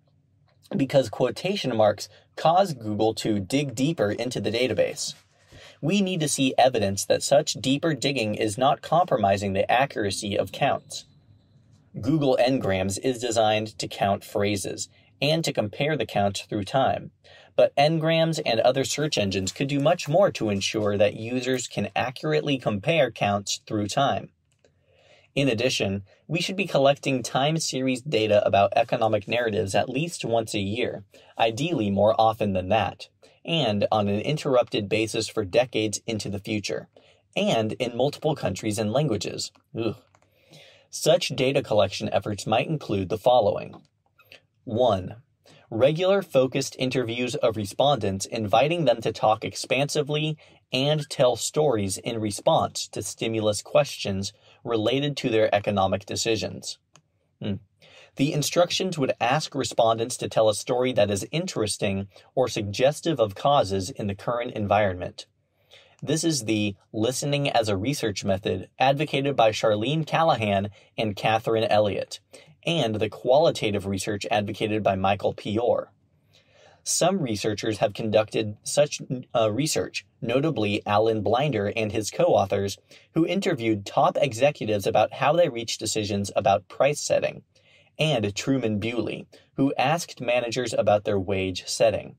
because 0.76 1.10
quotation 1.10 1.76
marks 1.76 2.10
cause 2.36 2.74
Google 2.74 3.14
to 3.16 3.40
dig 3.40 3.76
deeper 3.76 4.12
into 4.12 4.40
the 4.40 4.52
database. 4.52 5.14
We 5.82 6.02
need 6.02 6.22
to 6.22 6.30
see 6.30 6.56
evidence 6.58 7.06
that 7.06 7.24
such 7.24 7.54
deeper 7.54 7.94
digging 7.94 8.36
is 8.36 8.58
not 8.58 8.82
compromising 8.82 9.54
the 9.54 9.70
accuracy 9.70 10.38
of 10.38 10.52
counts. 10.52 11.06
Google 12.00 12.38
Ngrams 12.40 12.98
is 13.04 13.20
designed 13.20 13.78
to 13.80 13.88
count 13.88 14.24
phrases 14.24 14.90
and 15.22 15.44
to 15.44 15.54
compare 15.54 15.96
the 15.96 16.06
counts 16.06 16.42
through 16.42 16.64
time, 16.64 17.12
but 17.56 17.76
Ngrams 17.76 18.42
and 18.46 18.60
other 18.60 18.84
search 18.84 19.18
engines 19.18 19.52
could 19.52 19.68
do 19.68 19.80
much 19.80 20.10
more 20.10 20.32
to 20.32 20.50
ensure 20.50 20.98
that 20.98 21.16
users 21.16 21.68
can 21.68 21.90
accurately 21.96 22.58
compare 22.58 23.12
counts 23.12 23.62
through 23.68 23.88
time. 23.88 24.30
In 25.36 25.50
addition, 25.50 26.04
we 26.28 26.42
should 26.42 26.56
be 26.56 26.68
collecting 26.68 27.24
time 27.24 27.58
series 27.58 28.02
data 28.02 28.46
about 28.46 28.74
economic 28.76 29.28
narratives 29.28 29.74
at 29.74 29.90
least 29.90 30.24
once 30.24 30.54
a 30.54 30.60
year, 30.60 31.06
ideally 31.40 31.90
more 31.90 32.20
often 32.20 32.54
than 32.54 32.70
that, 32.70 33.08
and 33.44 33.88
on 33.92 34.08
an 34.08 34.20
interrupted 34.22 34.88
basis 34.88 35.28
for 35.28 35.44
decades 35.44 36.02
into 36.06 36.30
the 36.30 36.40
future, 36.40 36.88
and 37.36 37.74
in 37.74 37.98
multiple 37.98 38.36
countries 38.36 38.78
and 38.78 38.94
languages. 38.94 39.52
Ugh. 39.76 39.96
Such 40.92 41.30
data 41.30 41.64
collection 41.64 42.10
efforts 42.14 42.46
might 42.46 42.68
include 42.68 43.10
the 43.10 43.18
following 43.18 43.82
1. 44.66 45.16
Regular 45.72 46.22
focused 46.22 46.76
interviews 46.78 47.34
of 47.34 47.58
respondents 47.58 48.28
inviting 48.28 48.86
them 48.86 49.02
to 49.02 49.12
talk 49.12 49.44
expansively 49.44 50.38
and 50.72 51.10
tell 51.10 51.36
stories 51.36 51.98
in 51.98 52.22
response 52.22 52.88
to 52.90 53.02
stimulus 53.02 53.64
questions 53.64 54.34
related 54.64 55.18
to 55.18 55.30
their 55.30 55.54
economic 55.54 56.06
decisions. 56.06 56.78
Hmm. 57.42 57.56
The 58.16 58.32
instructions 58.32 58.98
would 58.98 59.14
ask 59.20 59.56
respondents 59.56 60.18
to 60.18 60.30
tell 60.30 60.48
a 60.48 60.54
story 60.54 60.94
that 60.94 61.10
is 61.10 61.28
interesting 61.32 62.08
or 62.36 62.48
suggestive 62.48 63.20
of 63.20 63.34
causes 63.34 63.90
in 63.90 64.08
the 64.08 64.16
current 64.16 64.52
environment. 64.52 65.26
This 66.02 66.24
is 66.24 66.44
the 66.44 66.76
listening 66.92 67.50
as 67.50 67.70
a 67.70 67.78
research 67.78 68.26
method 68.26 68.70
advocated 68.78 69.36
by 69.36 69.52
Charlene 69.52 70.06
Callahan 70.06 70.70
and 70.98 71.16
Catherine 71.16 71.64
Elliott, 71.64 72.20
and 72.66 72.96
the 72.96 73.10
qualitative 73.10 73.86
research 73.86 74.28
advocated 74.30 74.84
by 74.84 74.96
Michael 74.96 75.34
Piore. 75.34 75.93
Some 76.86 77.22
researchers 77.22 77.78
have 77.78 77.94
conducted 77.94 78.58
such 78.64 79.02
uh, 79.34 79.50
research, 79.52 80.06
notably 80.22 80.86
Alan 80.86 81.22
Blinder 81.22 81.72
and 81.78 81.94
his 81.94 82.12
co 82.12 82.26
authors, 82.26 82.78
who 83.14 83.26
interviewed 83.26 83.86
top 83.86 84.18
executives 84.20 84.86
about 84.86 85.14
how 85.14 85.32
they 85.32 85.48
reach 85.48 85.78
decisions 85.78 86.30
about 86.36 86.68
price 86.68 87.00
setting, 87.00 87.44
and 87.98 88.36
Truman 88.36 88.80
Bewley, 88.80 89.28
who 89.56 89.74
asked 89.78 90.20
managers 90.20 90.74
about 90.74 91.06
their 91.06 91.20
wage 91.20 91.66
setting. 91.68 92.18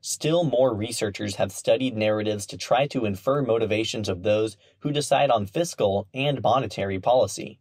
Still 0.00 0.44
more 0.44 0.74
researchers 0.74 1.36
have 1.36 1.52
studied 1.52 1.94
narratives 1.94 2.46
to 2.46 2.56
try 2.56 2.86
to 2.86 3.04
infer 3.04 3.42
motivations 3.42 4.08
of 4.08 4.22
those 4.22 4.56
who 4.80 4.92
decide 4.92 5.30
on 5.30 5.46
fiscal 5.46 6.08
and 6.14 6.42
monetary 6.42 7.00
policy. 7.00 7.58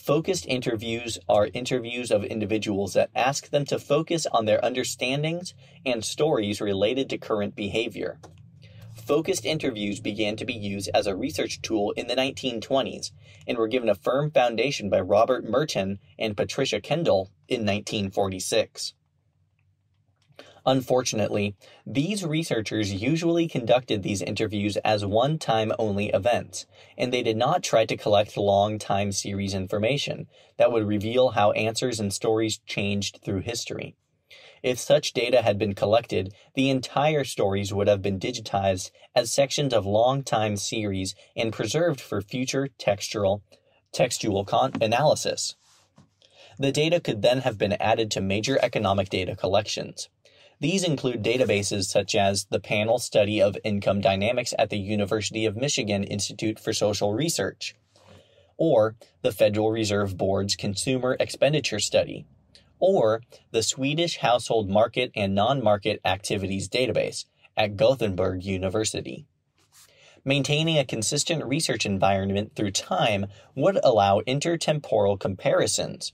Focused 0.00 0.46
interviews 0.46 1.18
are 1.28 1.50
interviews 1.52 2.10
of 2.10 2.24
individuals 2.24 2.94
that 2.94 3.10
ask 3.14 3.50
them 3.50 3.66
to 3.66 3.78
focus 3.78 4.24
on 4.32 4.46
their 4.46 4.64
understandings 4.64 5.52
and 5.84 6.02
stories 6.02 6.58
related 6.58 7.10
to 7.10 7.18
current 7.18 7.54
behavior. 7.54 8.18
Focused 8.94 9.44
interviews 9.44 10.00
began 10.00 10.36
to 10.36 10.46
be 10.46 10.54
used 10.54 10.88
as 10.94 11.06
a 11.06 11.14
research 11.14 11.60
tool 11.60 11.90
in 11.98 12.06
the 12.06 12.16
1920s 12.16 13.12
and 13.46 13.58
were 13.58 13.68
given 13.68 13.90
a 13.90 13.94
firm 13.94 14.30
foundation 14.30 14.88
by 14.88 15.00
Robert 15.00 15.44
Merton 15.44 15.98
and 16.18 16.34
Patricia 16.34 16.80
Kendall 16.80 17.30
in 17.46 17.66
1946. 17.66 18.94
Unfortunately, 20.66 21.54
these 21.86 22.24
researchers 22.24 22.92
usually 22.92 23.48
conducted 23.48 24.02
these 24.02 24.20
interviews 24.20 24.76
as 24.78 25.04
one 25.04 25.38
time 25.38 25.72
only 25.78 26.10
events, 26.10 26.66
and 26.98 27.12
they 27.12 27.22
did 27.22 27.36
not 27.36 27.62
try 27.62 27.86
to 27.86 27.96
collect 27.96 28.36
long 28.36 28.78
time 28.78 29.10
series 29.12 29.54
information 29.54 30.26
that 30.58 30.70
would 30.70 30.86
reveal 30.86 31.30
how 31.30 31.52
answers 31.52 31.98
and 31.98 32.12
stories 32.12 32.60
changed 32.66 33.20
through 33.24 33.40
history. 33.40 33.96
If 34.62 34.78
such 34.78 35.14
data 35.14 35.40
had 35.40 35.58
been 35.58 35.74
collected, 35.74 36.34
the 36.54 36.68
entire 36.68 37.24
stories 37.24 37.72
would 37.72 37.88
have 37.88 38.02
been 38.02 38.20
digitized 38.20 38.90
as 39.14 39.32
sections 39.32 39.72
of 39.72 39.86
long 39.86 40.22
time 40.22 40.56
series 40.58 41.14
and 41.34 41.52
preserved 41.52 42.00
for 42.00 42.20
future 42.20 42.68
textual, 42.78 43.42
textual 43.92 44.44
con- 44.44 44.72
analysis. 44.82 45.56
The 46.58 46.72
data 46.72 47.00
could 47.00 47.22
then 47.22 47.38
have 47.38 47.56
been 47.56 47.72
added 47.80 48.10
to 48.10 48.20
major 48.20 48.58
economic 48.62 49.08
data 49.08 49.34
collections. 49.34 50.10
These 50.60 50.84
include 50.84 51.22
databases 51.22 51.84
such 51.84 52.14
as 52.14 52.44
the 52.44 52.60
Panel 52.60 52.98
Study 52.98 53.40
of 53.40 53.56
Income 53.64 54.02
Dynamics 54.02 54.52
at 54.58 54.68
the 54.68 54.78
University 54.78 55.46
of 55.46 55.56
Michigan 55.56 56.04
Institute 56.04 56.60
for 56.60 56.74
Social 56.74 57.14
Research, 57.14 57.74
or 58.58 58.94
the 59.22 59.32
Federal 59.32 59.70
Reserve 59.70 60.18
Board's 60.18 60.56
Consumer 60.56 61.16
Expenditure 61.18 61.80
Study, 61.80 62.26
or 62.78 63.22
the 63.52 63.62
Swedish 63.62 64.18
Household 64.18 64.68
Market 64.68 65.10
and 65.16 65.34
Non-Market 65.34 65.98
Activities 66.04 66.68
Database 66.68 67.24
at 67.56 67.78
Gothenburg 67.78 68.44
University. 68.44 69.24
Maintaining 70.26 70.76
a 70.76 70.84
consistent 70.84 71.42
research 71.46 71.86
environment 71.86 72.52
through 72.54 72.72
time 72.72 73.24
would 73.54 73.78
allow 73.82 74.20
intertemporal 74.20 75.18
comparisons 75.18 76.12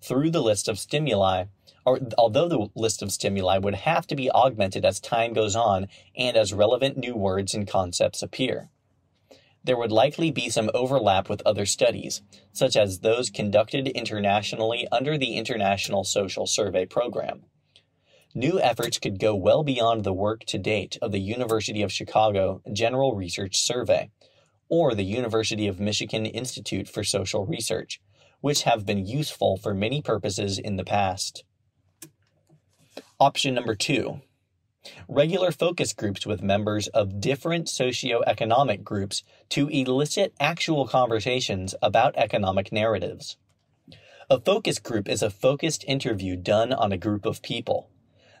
through 0.00 0.30
the 0.30 0.42
list 0.42 0.68
of 0.68 0.78
stimuli 0.78 1.46
or, 1.88 2.00
although 2.18 2.48
the 2.48 2.68
list 2.74 3.02
of 3.02 3.10
stimuli 3.10 3.58
would 3.58 3.74
have 3.74 4.06
to 4.08 4.16
be 4.16 4.30
augmented 4.30 4.84
as 4.84 5.00
time 5.00 5.32
goes 5.32 5.56
on 5.56 5.88
and 6.16 6.36
as 6.36 6.52
relevant 6.52 6.98
new 6.98 7.16
words 7.16 7.54
and 7.54 7.66
concepts 7.66 8.22
appear. 8.22 8.70
There 9.64 9.76
would 9.76 9.92
likely 9.92 10.30
be 10.30 10.50
some 10.50 10.70
overlap 10.74 11.28
with 11.28 11.42
other 11.44 11.66
studies, 11.66 12.22
such 12.52 12.76
as 12.76 13.00
those 13.00 13.30
conducted 13.30 13.88
internationally 13.88 14.86
under 14.92 15.18
the 15.18 15.34
International 15.36 16.04
Social 16.04 16.46
Survey 16.46 16.86
Program. 16.86 17.44
New 18.34 18.60
efforts 18.60 18.98
could 18.98 19.18
go 19.18 19.34
well 19.34 19.64
beyond 19.64 20.04
the 20.04 20.12
work 20.12 20.44
to 20.44 20.58
date 20.58 20.98
of 21.02 21.12
the 21.12 21.20
University 21.20 21.82
of 21.82 21.90
Chicago 21.90 22.62
General 22.72 23.14
Research 23.14 23.56
Survey 23.56 24.10
or 24.68 24.94
the 24.94 25.04
University 25.04 25.66
of 25.66 25.80
Michigan 25.80 26.26
Institute 26.26 26.88
for 26.88 27.02
Social 27.02 27.46
Research, 27.46 28.00
which 28.40 28.62
have 28.62 28.86
been 28.86 29.06
useful 29.06 29.56
for 29.56 29.74
many 29.74 30.02
purposes 30.02 30.58
in 30.58 30.76
the 30.76 30.84
past. 30.84 31.44
Option 33.20 33.52
number 33.52 33.74
two 33.74 34.20
regular 35.08 35.50
focus 35.50 35.92
groups 35.92 36.24
with 36.24 36.40
members 36.40 36.86
of 36.86 37.20
different 37.20 37.66
socioeconomic 37.66 38.84
groups 38.84 39.24
to 39.48 39.66
elicit 39.66 40.32
actual 40.38 40.86
conversations 40.86 41.74
about 41.82 42.16
economic 42.16 42.70
narratives. 42.70 43.36
A 44.30 44.38
focus 44.38 44.78
group 44.78 45.08
is 45.08 45.20
a 45.20 45.30
focused 45.30 45.84
interview 45.88 46.36
done 46.36 46.72
on 46.72 46.92
a 46.92 46.96
group 46.96 47.26
of 47.26 47.42
people. 47.42 47.90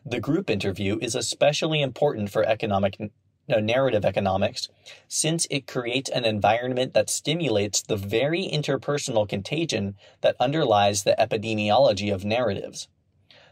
The 0.06 0.20
group 0.20 0.48
interview 0.48 0.96
is 1.02 1.16
especially 1.16 1.82
important 1.82 2.30
for 2.30 2.44
economic 2.44 3.00
no, 3.48 3.58
narrative 3.58 4.04
economics 4.04 4.68
since 5.08 5.48
it 5.50 5.66
creates 5.66 6.08
an 6.08 6.24
environment 6.24 6.94
that 6.94 7.10
stimulates 7.10 7.82
the 7.82 7.96
very 7.96 8.48
interpersonal 8.48 9.28
contagion 9.28 9.96
that 10.20 10.36
underlies 10.38 11.02
the 11.02 11.16
epidemiology 11.18 12.14
of 12.14 12.24
narratives. 12.24 12.86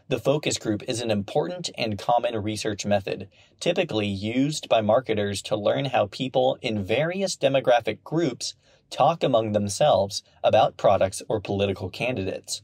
The 0.09 0.19
focus 0.19 0.57
group 0.57 0.83
is 0.87 1.01
an 1.01 1.11
important 1.11 1.69
and 1.77 1.99
common 1.99 2.41
research 2.41 2.85
method, 2.85 3.27
typically 3.59 4.07
used 4.07 4.69
by 4.69 4.79
marketers 4.79 5.41
to 5.43 5.57
learn 5.57 5.83
how 5.85 6.07
people 6.07 6.57
in 6.61 6.81
various 6.81 7.35
demographic 7.35 8.01
groups 8.05 8.55
talk 8.89 9.21
among 9.21 9.51
themselves 9.51 10.23
about 10.41 10.77
products 10.77 11.21
or 11.27 11.41
political 11.41 11.89
candidates. 11.89 12.61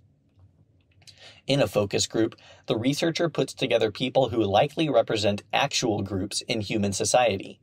In 1.46 1.60
a 1.60 1.68
focus 1.68 2.08
group, 2.08 2.38
the 2.68 2.78
researcher 2.78 3.28
puts 3.28 3.54
together 3.54 3.92
people 3.92 4.30
who 4.30 4.42
likely 4.42 4.88
represent 4.88 5.44
actual 5.52 6.02
groups 6.02 6.40
in 6.48 6.62
human 6.62 6.94
society. 6.94 7.60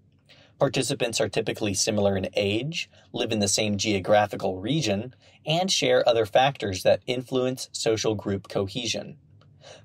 Participants 0.58 1.22
are 1.22 1.28
typically 1.30 1.72
similar 1.72 2.18
in 2.18 2.28
age, 2.34 2.90
live 3.14 3.32
in 3.32 3.38
the 3.38 3.48
same 3.48 3.78
geographical 3.78 4.60
region, 4.60 5.14
and 5.46 5.72
share 5.72 6.06
other 6.06 6.26
factors 6.26 6.82
that 6.82 7.00
influence 7.06 7.70
social 7.72 8.14
group 8.14 8.46
cohesion. 8.50 9.16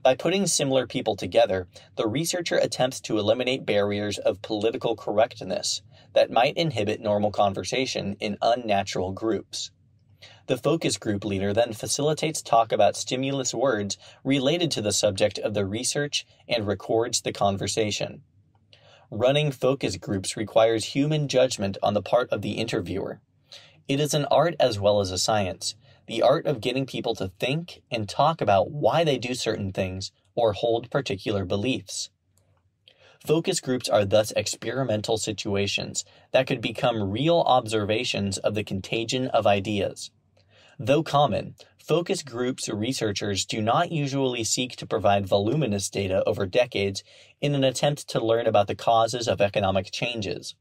By 0.03 0.15
putting 0.15 0.47
similar 0.47 0.87
people 0.87 1.15
together, 1.15 1.67
the 1.95 2.07
researcher 2.07 2.57
attempts 2.57 2.99
to 3.01 3.17
eliminate 3.17 3.65
barriers 3.65 4.17
of 4.17 4.41
political 4.41 4.95
correctness 4.95 5.81
that 6.13 6.31
might 6.31 6.57
inhibit 6.57 7.01
normal 7.01 7.31
conversation 7.31 8.15
in 8.19 8.37
unnatural 8.41 9.11
groups. 9.11 9.71
The 10.47 10.57
focus 10.57 10.97
group 10.97 11.25
leader 11.25 11.53
then 11.53 11.73
facilitates 11.73 12.41
talk 12.41 12.71
about 12.71 12.95
stimulus 12.95 13.53
words 13.53 13.97
related 14.23 14.71
to 14.71 14.81
the 14.81 14.93
subject 14.93 15.39
of 15.39 15.53
the 15.53 15.65
research 15.65 16.25
and 16.47 16.67
records 16.67 17.21
the 17.21 17.31
conversation. 17.31 18.21
Running 19.11 19.51
focus 19.51 19.97
groups 19.97 20.35
requires 20.35 20.85
human 20.85 21.27
judgment 21.27 21.77
on 21.83 21.93
the 21.93 22.01
part 22.01 22.29
of 22.31 22.41
the 22.41 22.53
interviewer. 22.53 23.21
It 23.87 23.99
is 23.99 24.13
an 24.13 24.25
art 24.25 24.55
as 24.59 24.79
well 24.79 24.99
as 24.99 25.11
a 25.11 25.17
science, 25.17 25.75
the 26.07 26.21
art 26.21 26.45
of 26.45 26.61
getting 26.61 26.85
people 26.85 27.15
to 27.15 27.31
think 27.39 27.81
and 27.91 28.07
talk 28.07 28.41
about 28.41 28.71
why 28.71 29.03
they 29.03 29.17
do 29.17 29.33
certain 29.33 29.71
things 29.71 30.11
or 30.35 30.53
hold 30.53 30.91
particular 30.91 31.45
beliefs. 31.45 32.09
Focus 33.25 33.59
groups 33.59 33.89
are 33.89 34.05
thus 34.05 34.31
experimental 34.31 35.17
situations 35.17 36.05
that 36.31 36.45
could 36.45 36.61
become 36.61 37.09
real 37.09 37.39
observations 37.47 38.37
of 38.37 38.53
the 38.53 38.63
contagion 38.63 39.27
of 39.29 39.47
ideas. 39.47 40.11
Though 40.77 41.01
common, 41.01 41.55
focus 41.79 42.21
groups 42.21 42.69
researchers 42.69 43.45
do 43.45 43.61
not 43.61 43.91
usually 43.91 44.43
seek 44.43 44.75
to 44.75 44.85
provide 44.85 45.25
voluminous 45.25 45.89
data 45.89 46.23
over 46.27 46.45
decades 46.45 47.03
in 47.41 47.55
an 47.55 47.63
attempt 47.63 48.07
to 48.09 48.23
learn 48.23 48.45
about 48.45 48.67
the 48.67 48.75
causes 48.75 49.27
of 49.27 49.41
economic 49.41 49.91
changes. 49.91 50.53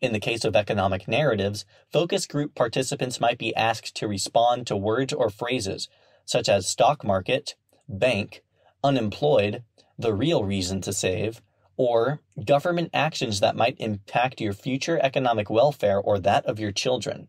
In 0.00 0.12
the 0.12 0.20
case 0.20 0.44
of 0.44 0.56
economic 0.56 1.06
narratives, 1.08 1.64
focus 1.92 2.26
group 2.26 2.54
participants 2.54 3.20
might 3.20 3.38
be 3.38 3.54
asked 3.54 3.94
to 3.96 4.08
respond 4.08 4.66
to 4.66 4.76
words 4.76 5.12
or 5.12 5.30
phrases 5.30 5.88
such 6.24 6.48
as 6.48 6.68
stock 6.68 7.04
market, 7.04 7.54
bank, 7.88 8.42
unemployed, 8.82 9.62
the 9.98 10.14
real 10.14 10.44
reason 10.44 10.80
to 10.80 10.92
save, 10.92 11.42
or 11.76 12.20
government 12.44 12.90
actions 12.92 13.40
that 13.40 13.56
might 13.56 13.76
impact 13.78 14.40
your 14.40 14.52
future 14.52 14.98
economic 15.02 15.50
welfare 15.50 15.98
or 15.98 16.18
that 16.18 16.44
of 16.46 16.58
your 16.58 16.72
children. 16.72 17.28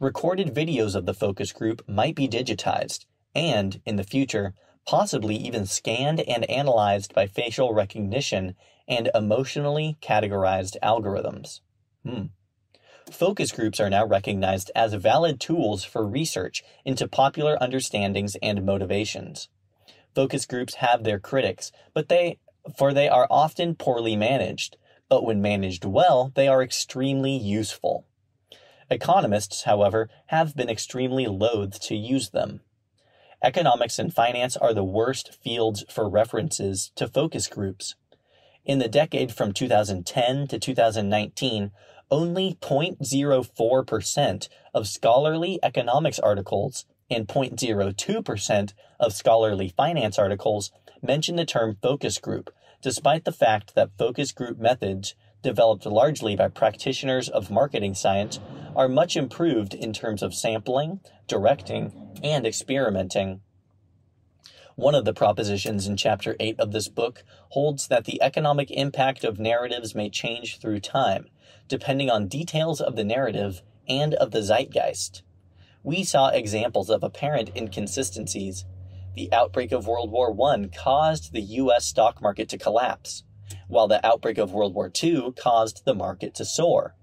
Recorded 0.00 0.54
videos 0.54 0.94
of 0.94 1.06
the 1.06 1.14
focus 1.14 1.52
group 1.52 1.86
might 1.88 2.16
be 2.16 2.28
digitized 2.28 3.04
and, 3.34 3.80
in 3.86 3.96
the 3.96 4.04
future, 4.04 4.54
possibly 4.84 5.36
even 5.36 5.64
scanned 5.64 6.20
and 6.20 6.48
analyzed 6.50 7.14
by 7.14 7.26
facial 7.26 7.72
recognition 7.72 8.54
and 8.88 9.10
emotionally 9.14 9.96
categorized 10.00 10.76
algorithms. 10.82 11.60
Hmm. 12.04 12.26
Focus 13.10 13.52
groups 13.52 13.80
are 13.80 13.90
now 13.90 14.06
recognized 14.06 14.70
as 14.74 14.94
valid 14.94 15.40
tools 15.40 15.84
for 15.84 16.06
research 16.06 16.62
into 16.84 17.08
popular 17.08 17.60
understandings 17.62 18.36
and 18.42 18.64
motivations. 18.64 19.48
Focus 20.14 20.46
groups 20.46 20.76
have 20.76 21.04
their 21.04 21.18
critics, 21.18 21.72
but 21.94 22.08
they 22.08 22.38
for 22.76 22.92
they 22.92 23.08
are 23.08 23.26
often 23.28 23.74
poorly 23.74 24.14
managed, 24.14 24.76
but 25.08 25.24
when 25.24 25.42
managed 25.42 25.84
well, 25.84 26.30
they 26.34 26.46
are 26.46 26.62
extremely 26.62 27.36
useful. 27.36 28.06
Economists, 28.90 29.62
however, 29.62 30.08
have 30.26 30.54
been 30.54 30.68
extremely 30.68 31.26
loath 31.26 31.80
to 31.80 31.96
use 31.96 32.30
them. 32.30 32.60
Economics 33.42 33.98
and 33.98 34.14
finance 34.14 34.56
are 34.56 34.72
the 34.72 34.84
worst 34.84 35.34
fields 35.34 35.84
for 35.90 36.08
references 36.08 36.92
to 36.94 37.08
focus 37.08 37.48
groups. 37.48 37.96
In 38.64 38.78
the 38.78 38.88
decade 38.88 39.32
from 39.32 39.52
2010 39.52 40.46
to 40.46 40.58
2019, 40.58 41.72
only 42.12 42.56
0.04% 42.60 44.48
of 44.72 44.86
scholarly 44.86 45.58
economics 45.62 46.18
articles 46.20 46.86
and 47.10 47.26
0.02% 47.26 48.72
of 49.00 49.12
scholarly 49.12 49.68
finance 49.68 50.18
articles 50.18 50.70
mention 51.02 51.34
the 51.34 51.44
term 51.44 51.76
focus 51.82 52.18
group, 52.18 52.54
despite 52.80 53.24
the 53.24 53.32
fact 53.32 53.74
that 53.74 53.98
focus 53.98 54.30
group 54.30 54.58
methods, 54.58 55.16
developed 55.42 55.84
largely 55.84 56.36
by 56.36 56.46
practitioners 56.46 57.28
of 57.28 57.50
marketing 57.50 57.94
science, 57.94 58.38
are 58.76 58.88
much 58.88 59.16
improved 59.16 59.74
in 59.74 59.92
terms 59.92 60.22
of 60.22 60.34
sampling, 60.34 61.00
directing, 61.26 61.92
and 62.22 62.46
experimenting. 62.46 63.40
One 64.76 64.94
of 64.94 65.04
the 65.04 65.12
propositions 65.12 65.86
in 65.86 65.98
Chapter 65.98 66.34
8 66.40 66.58
of 66.58 66.72
this 66.72 66.88
book 66.88 67.24
holds 67.50 67.88
that 67.88 68.06
the 68.06 68.22
economic 68.22 68.70
impact 68.70 69.22
of 69.22 69.38
narratives 69.38 69.94
may 69.94 70.08
change 70.08 70.58
through 70.58 70.80
time, 70.80 71.26
depending 71.68 72.08
on 72.08 72.26
details 72.26 72.80
of 72.80 72.96
the 72.96 73.04
narrative 73.04 73.62
and 73.86 74.14
of 74.14 74.30
the 74.30 74.40
zeitgeist. 74.40 75.22
We 75.82 76.04
saw 76.04 76.28
examples 76.28 76.88
of 76.88 77.02
apparent 77.02 77.50
inconsistencies. 77.54 78.64
The 79.14 79.30
outbreak 79.30 79.72
of 79.72 79.86
World 79.86 80.10
War 80.10 80.34
I 80.48 80.70
caused 80.74 81.32
the 81.32 81.42
U.S. 81.42 81.84
stock 81.84 82.22
market 82.22 82.48
to 82.48 82.56
collapse, 82.56 83.24
while 83.68 83.88
the 83.88 84.04
outbreak 84.06 84.38
of 84.38 84.54
World 84.54 84.74
War 84.74 84.90
II 85.02 85.32
caused 85.32 85.84
the 85.84 85.94
market 85.94 86.34
to 86.36 86.46
soar. 86.46 86.94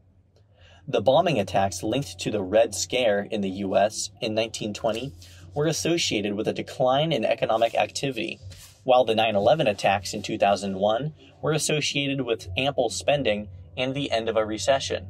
The 0.87 1.01
bombing 1.01 1.39
attacks 1.39 1.83
linked 1.83 2.17
to 2.21 2.31
the 2.31 2.41
Red 2.41 2.73
Scare 2.73 3.27
in 3.29 3.41
the 3.41 3.49
U.S. 3.49 4.09
in 4.21 4.33
1920 4.33 5.13
were 5.53 5.67
associated 5.67 6.33
with 6.33 6.47
a 6.47 6.53
decline 6.53 7.11
in 7.11 7.25
economic 7.25 7.75
activity, 7.75 8.39
while 8.83 9.03
the 9.03 9.15
9 9.15 9.35
11 9.35 9.67
attacks 9.67 10.13
in 10.13 10.21
2001 10.21 11.13
were 11.41 11.51
associated 11.51 12.21
with 12.21 12.47
ample 12.57 12.89
spending 12.89 13.49
and 13.77 13.93
the 13.93 14.11
end 14.11 14.29
of 14.29 14.37
a 14.37 14.45
recession. 14.45 15.07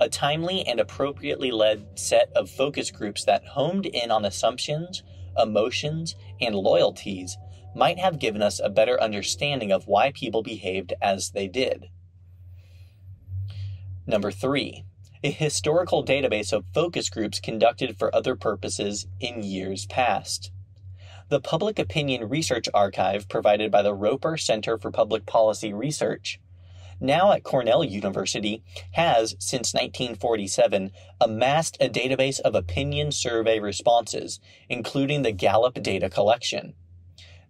A 0.00 0.08
timely 0.08 0.66
and 0.66 0.80
appropriately 0.80 1.50
led 1.50 1.98
set 1.98 2.30
of 2.34 2.50
focus 2.50 2.90
groups 2.90 3.24
that 3.24 3.44
homed 3.44 3.86
in 3.86 4.10
on 4.10 4.24
assumptions, 4.24 5.02
emotions, 5.36 6.16
and 6.40 6.54
loyalties 6.54 7.36
might 7.74 7.98
have 7.98 8.18
given 8.18 8.42
us 8.42 8.60
a 8.60 8.70
better 8.70 9.00
understanding 9.00 9.70
of 9.70 9.86
why 9.86 10.10
people 10.12 10.42
behaved 10.42 10.94
as 11.00 11.30
they 11.30 11.46
did. 11.46 11.88
Number 14.06 14.30
three, 14.30 14.84
a 15.22 15.30
historical 15.30 16.04
database 16.04 16.52
of 16.52 16.64
focus 16.72 17.10
groups 17.10 17.40
conducted 17.40 17.98
for 17.98 18.14
other 18.14 18.34
purposes 18.34 19.06
in 19.20 19.42
years 19.42 19.84
past. 19.86 20.50
The 21.28 21.40
Public 21.40 21.78
Opinion 21.78 22.28
Research 22.28 22.68
Archive 22.72 23.28
provided 23.28 23.70
by 23.70 23.82
the 23.82 23.94
Roper 23.94 24.36
Center 24.36 24.78
for 24.78 24.90
Public 24.90 25.26
Policy 25.26 25.72
Research, 25.72 26.40
now 27.00 27.32
at 27.32 27.44
Cornell 27.44 27.82
University, 27.82 28.62
has, 28.92 29.34
since 29.38 29.72
1947, 29.72 30.90
amassed 31.20 31.76
a 31.80 31.88
database 31.88 32.40
of 32.40 32.54
opinion 32.54 33.12
survey 33.12 33.58
responses, 33.58 34.40
including 34.68 35.22
the 35.22 35.32
Gallup 35.32 35.82
data 35.82 36.10
collection. 36.10 36.74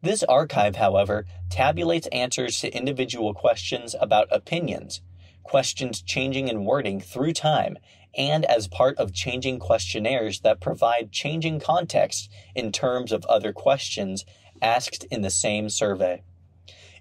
This 0.02 0.22
archive, 0.22 0.76
however, 0.76 1.26
tabulates 1.50 2.08
answers 2.12 2.60
to 2.60 2.74
individual 2.74 3.34
questions 3.34 3.94
about 4.00 4.28
opinions, 4.30 5.02
questions 5.50 6.00
changing 6.00 6.46
in 6.46 6.64
wording 6.64 7.00
through 7.00 7.32
time, 7.32 7.76
and 8.16 8.44
as 8.44 8.68
part 8.68 8.96
of 8.98 9.12
changing 9.12 9.58
questionnaires 9.58 10.42
that 10.42 10.60
provide 10.60 11.10
changing 11.10 11.58
context 11.58 12.30
in 12.54 12.70
terms 12.70 13.10
of 13.10 13.24
other 13.24 13.52
questions 13.52 14.24
asked 14.62 15.04
in 15.10 15.22
the 15.22 15.30
same 15.30 15.68
survey. 15.68 16.22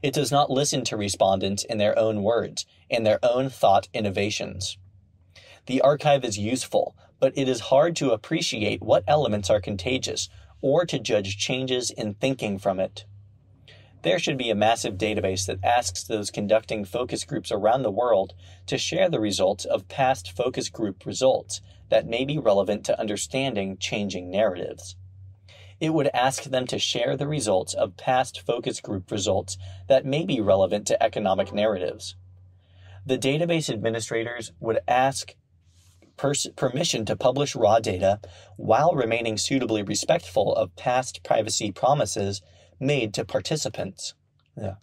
It 0.01 0.15
does 0.15 0.31
not 0.31 0.49
listen 0.49 0.83
to 0.85 0.97
respondents 0.97 1.63
in 1.63 1.77
their 1.77 1.97
own 1.99 2.23
words, 2.23 2.65
and 2.89 3.05
their 3.05 3.19
own 3.21 3.51
thought 3.51 3.87
innovations. 3.93 4.79
The 5.67 5.81
archive 5.81 6.25
is 6.25 6.39
useful, 6.39 6.95
but 7.19 7.37
it 7.37 7.47
is 7.47 7.59
hard 7.59 7.95
to 7.97 8.13
appreciate 8.13 8.81
what 8.81 9.03
elements 9.07 9.51
are 9.51 9.61
contagious 9.61 10.27
or 10.59 10.87
to 10.87 10.97
judge 10.97 11.37
changes 11.37 11.91
in 11.91 12.15
thinking 12.15 12.57
from 12.57 12.79
it. 12.79 13.05
There 14.01 14.19
should 14.19 14.37
be 14.37 14.49
a 14.49 14.55
massive 14.55 14.97
database 14.97 15.45
that 15.47 15.63
asks 15.63 16.03
those 16.03 16.31
conducting 16.31 16.85
focus 16.85 17.25
groups 17.25 17.51
around 17.51 17.83
the 17.83 17.91
world 17.91 18.33
to 18.67 18.77
share 18.77 19.09
the 19.09 19.19
results 19.19 19.65
of 19.65 19.89
past 19.89 20.31
focus 20.31 20.69
group 20.69 21.05
results 21.05 21.61
that 21.89 22.07
may 22.07 22.23
be 22.23 22.37
relevant 22.37 22.85
to 22.85 22.99
understanding 22.99 23.77
changing 23.77 24.29
narratives. 24.29 24.95
It 25.81 25.93
would 25.93 26.09
ask 26.13 26.43
them 26.43 26.65
to 26.67 26.79
share 26.79 27.17
the 27.17 27.27
results 27.27 27.73
of 27.73 27.97
past 27.97 28.39
focus 28.39 28.79
group 28.79 29.11
results 29.11 29.57
that 29.87 30.05
may 30.05 30.25
be 30.25 30.39
relevant 30.39 30.87
to 30.87 31.03
economic 31.03 31.53
narratives. 31.53 32.15
The 33.05 33.17
database 33.17 33.69
administrators 33.69 34.53
would 34.59 34.79
ask 34.87 35.35
pers- 36.15 36.47
permission 36.55 37.05
to 37.05 37.15
publish 37.15 37.55
raw 37.55 37.79
data 37.79 38.19
while 38.55 38.93
remaining 38.93 39.37
suitably 39.37 39.83
respectful 39.83 40.53
of 40.55 40.75
past 40.75 41.23
privacy 41.23 41.71
promises 41.71 42.41
made 42.79 43.13
to 43.13 43.25
participants. 43.25 44.13
Yeah. 44.55 44.75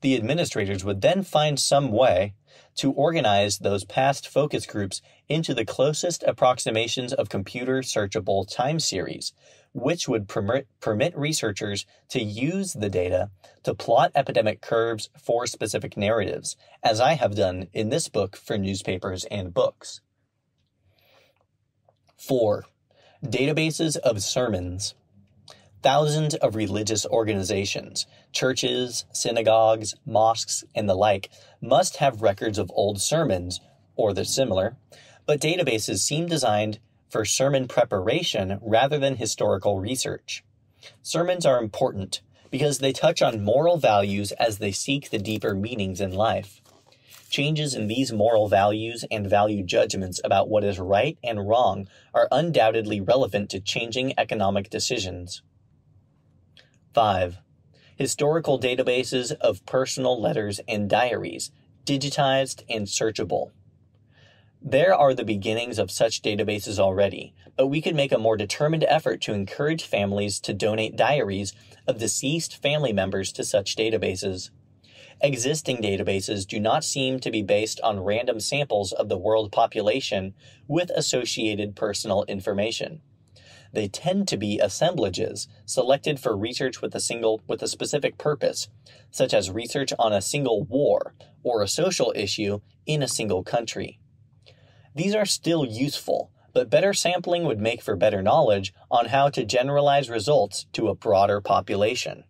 The 0.00 0.16
administrators 0.16 0.84
would 0.84 1.00
then 1.00 1.22
find 1.22 1.58
some 1.58 1.90
way 1.90 2.34
to 2.76 2.92
organize 2.92 3.58
those 3.58 3.84
past 3.84 4.28
focus 4.28 4.66
groups 4.66 5.00
into 5.28 5.54
the 5.54 5.64
closest 5.64 6.22
approximations 6.24 7.12
of 7.12 7.28
computer 7.28 7.80
searchable 7.80 8.46
time 8.50 8.78
series, 8.78 9.32
which 9.72 10.08
would 10.08 10.28
permit, 10.28 10.66
permit 10.80 11.16
researchers 11.16 11.86
to 12.08 12.22
use 12.22 12.74
the 12.74 12.88
data 12.88 13.30
to 13.62 13.74
plot 13.74 14.12
epidemic 14.14 14.60
curves 14.60 15.10
for 15.22 15.46
specific 15.46 15.96
narratives, 15.96 16.56
as 16.82 17.00
I 17.00 17.14
have 17.14 17.34
done 17.34 17.68
in 17.72 17.88
this 17.88 18.08
book 18.08 18.36
for 18.36 18.56
newspapers 18.56 19.24
and 19.24 19.52
books. 19.52 20.00
4. 22.16 22.64
Databases 23.24 23.96
of 23.96 24.22
sermons. 24.22 24.94
Thousands 25.86 26.34
of 26.34 26.56
religious 26.56 27.06
organizations, 27.06 28.08
churches, 28.32 29.04
synagogues, 29.12 29.94
mosques, 30.04 30.64
and 30.74 30.88
the 30.88 30.96
like 30.96 31.30
must 31.60 31.98
have 31.98 32.22
records 32.22 32.58
of 32.58 32.72
old 32.74 33.00
sermons, 33.00 33.60
or 33.94 34.12
the 34.12 34.24
similar, 34.24 34.76
but 35.26 35.40
databases 35.40 35.98
seem 35.98 36.26
designed 36.26 36.80
for 37.08 37.24
sermon 37.24 37.68
preparation 37.68 38.58
rather 38.62 38.98
than 38.98 39.14
historical 39.14 39.78
research. 39.78 40.42
Sermons 41.02 41.46
are 41.46 41.62
important 41.62 42.20
because 42.50 42.80
they 42.80 42.92
touch 42.92 43.22
on 43.22 43.44
moral 43.44 43.76
values 43.76 44.32
as 44.32 44.58
they 44.58 44.72
seek 44.72 45.10
the 45.10 45.20
deeper 45.20 45.54
meanings 45.54 46.00
in 46.00 46.10
life. 46.10 46.60
Changes 47.30 47.76
in 47.76 47.86
these 47.86 48.12
moral 48.12 48.48
values 48.48 49.04
and 49.08 49.30
value 49.30 49.62
judgments 49.62 50.20
about 50.24 50.48
what 50.48 50.64
is 50.64 50.80
right 50.80 51.16
and 51.22 51.46
wrong 51.46 51.86
are 52.12 52.26
undoubtedly 52.32 53.00
relevant 53.00 53.50
to 53.50 53.60
changing 53.60 54.12
economic 54.18 54.68
decisions. 54.68 55.42
5. 56.96 57.36
Historical 57.98 58.58
databases 58.58 59.30
of 59.32 59.66
personal 59.66 60.18
letters 60.18 60.60
and 60.66 60.88
diaries, 60.88 61.50
digitized 61.84 62.62
and 62.70 62.86
searchable. 62.86 63.50
There 64.62 64.94
are 64.94 65.12
the 65.12 65.22
beginnings 65.22 65.78
of 65.78 65.90
such 65.90 66.22
databases 66.22 66.78
already, 66.78 67.34
but 67.54 67.66
we 67.66 67.82
could 67.82 67.94
make 67.94 68.12
a 68.12 68.18
more 68.18 68.38
determined 68.38 68.82
effort 68.88 69.20
to 69.20 69.34
encourage 69.34 69.82
families 69.82 70.40
to 70.40 70.54
donate 70.54 70.96
diaries 70.96 71.52
of 71.86 71.98
deceased 71.98 72.62
family 72.62 72.94
members 72.94 73.30
to 73.32 73.44
such 73.44 73.76
databases. 73.76 74.48
Existing 75.20 75.82
databases 75.82 76.46
do 76.46 76.58
not 76.58 76.82
seem 76.82 77.20
to 77.20 77.30
be 77.30 77.42
based 77.42 77.78
on 77.82 78.04
random 78.04 78.40
samples 78.40 78.92
of 78.92 79.10
the 79.10 79.18
world 79.18 79.52
population 79.52 80.32
with 80.66 80.88
associated 80.96 81.76
personal 81.76 82.24
information. 82.26 83.02
They 83.72 83.88
tend 83.88 84.28
to 84.28 84.36
be 84.36 84.58
assemblages 84.58 85.48
selected 85.64 86.20
for 86.20 86.36
research 86.36 86.80
with 86.80 86.94
a 86.94 87.00
single 87.00 87.42
with 87.46 87.62
a 87.62 87.68
specific 87.68 88.18
purpose, 88.18 88.68
such 89.10 89.34
as 89.34 89.50
research 89.50 89.92
on 89.98 90.12
a 90.12 90.22
single 90.22 90.64
war 90.64 91.14
or 91.42 91.62
a 91.62 91.68
social 91.68 92.12
issue 92.16 92.60
in 92.86 93.02
a 93.02 93.08
single 93.08 93.42
country. 93.42 93.98
These 94.94 95.14
are 95.14 95.26
still 95.26 95.64
useful, 95.64 96.30
but 96.54 96.70
better 96.70 96.94
sampling 96.94 97.44
would 97.44 97.60
make 97.60 97.82
for 97.82 97.96
better 97.96 98.22
knowledge 98.22 98.72
on 98.90 99.06
how 99.06 99.28
to 99.30 99.44
generalize 99.44 100.08
results 100.08 100.66
to 100.72 100.88
a 100.88 100.94
broader 100.94 101.40
population. 101.40 102.24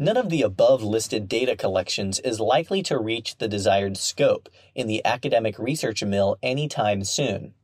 None 0.00 0.16
of 0.16 0.30
the 0.30 0.42
above 0.42 0.82
listed 0.82 1.28
data 1.28 1.56
collections 1.56 2.20
is 2.20 2.38
likely 2.38 2.82
to 2.84 2.98
reach 2.98 3.38
the 3.38 3.48
desired 3.48 3.96
scope 3.96 4.48
in 4.74 4.86
the 4.86 5.04
academic 5.04 5.58
research 5.58 6.04
mill 6.04 6.36
anytime 6.40 7.02
soon. 7.02 7.54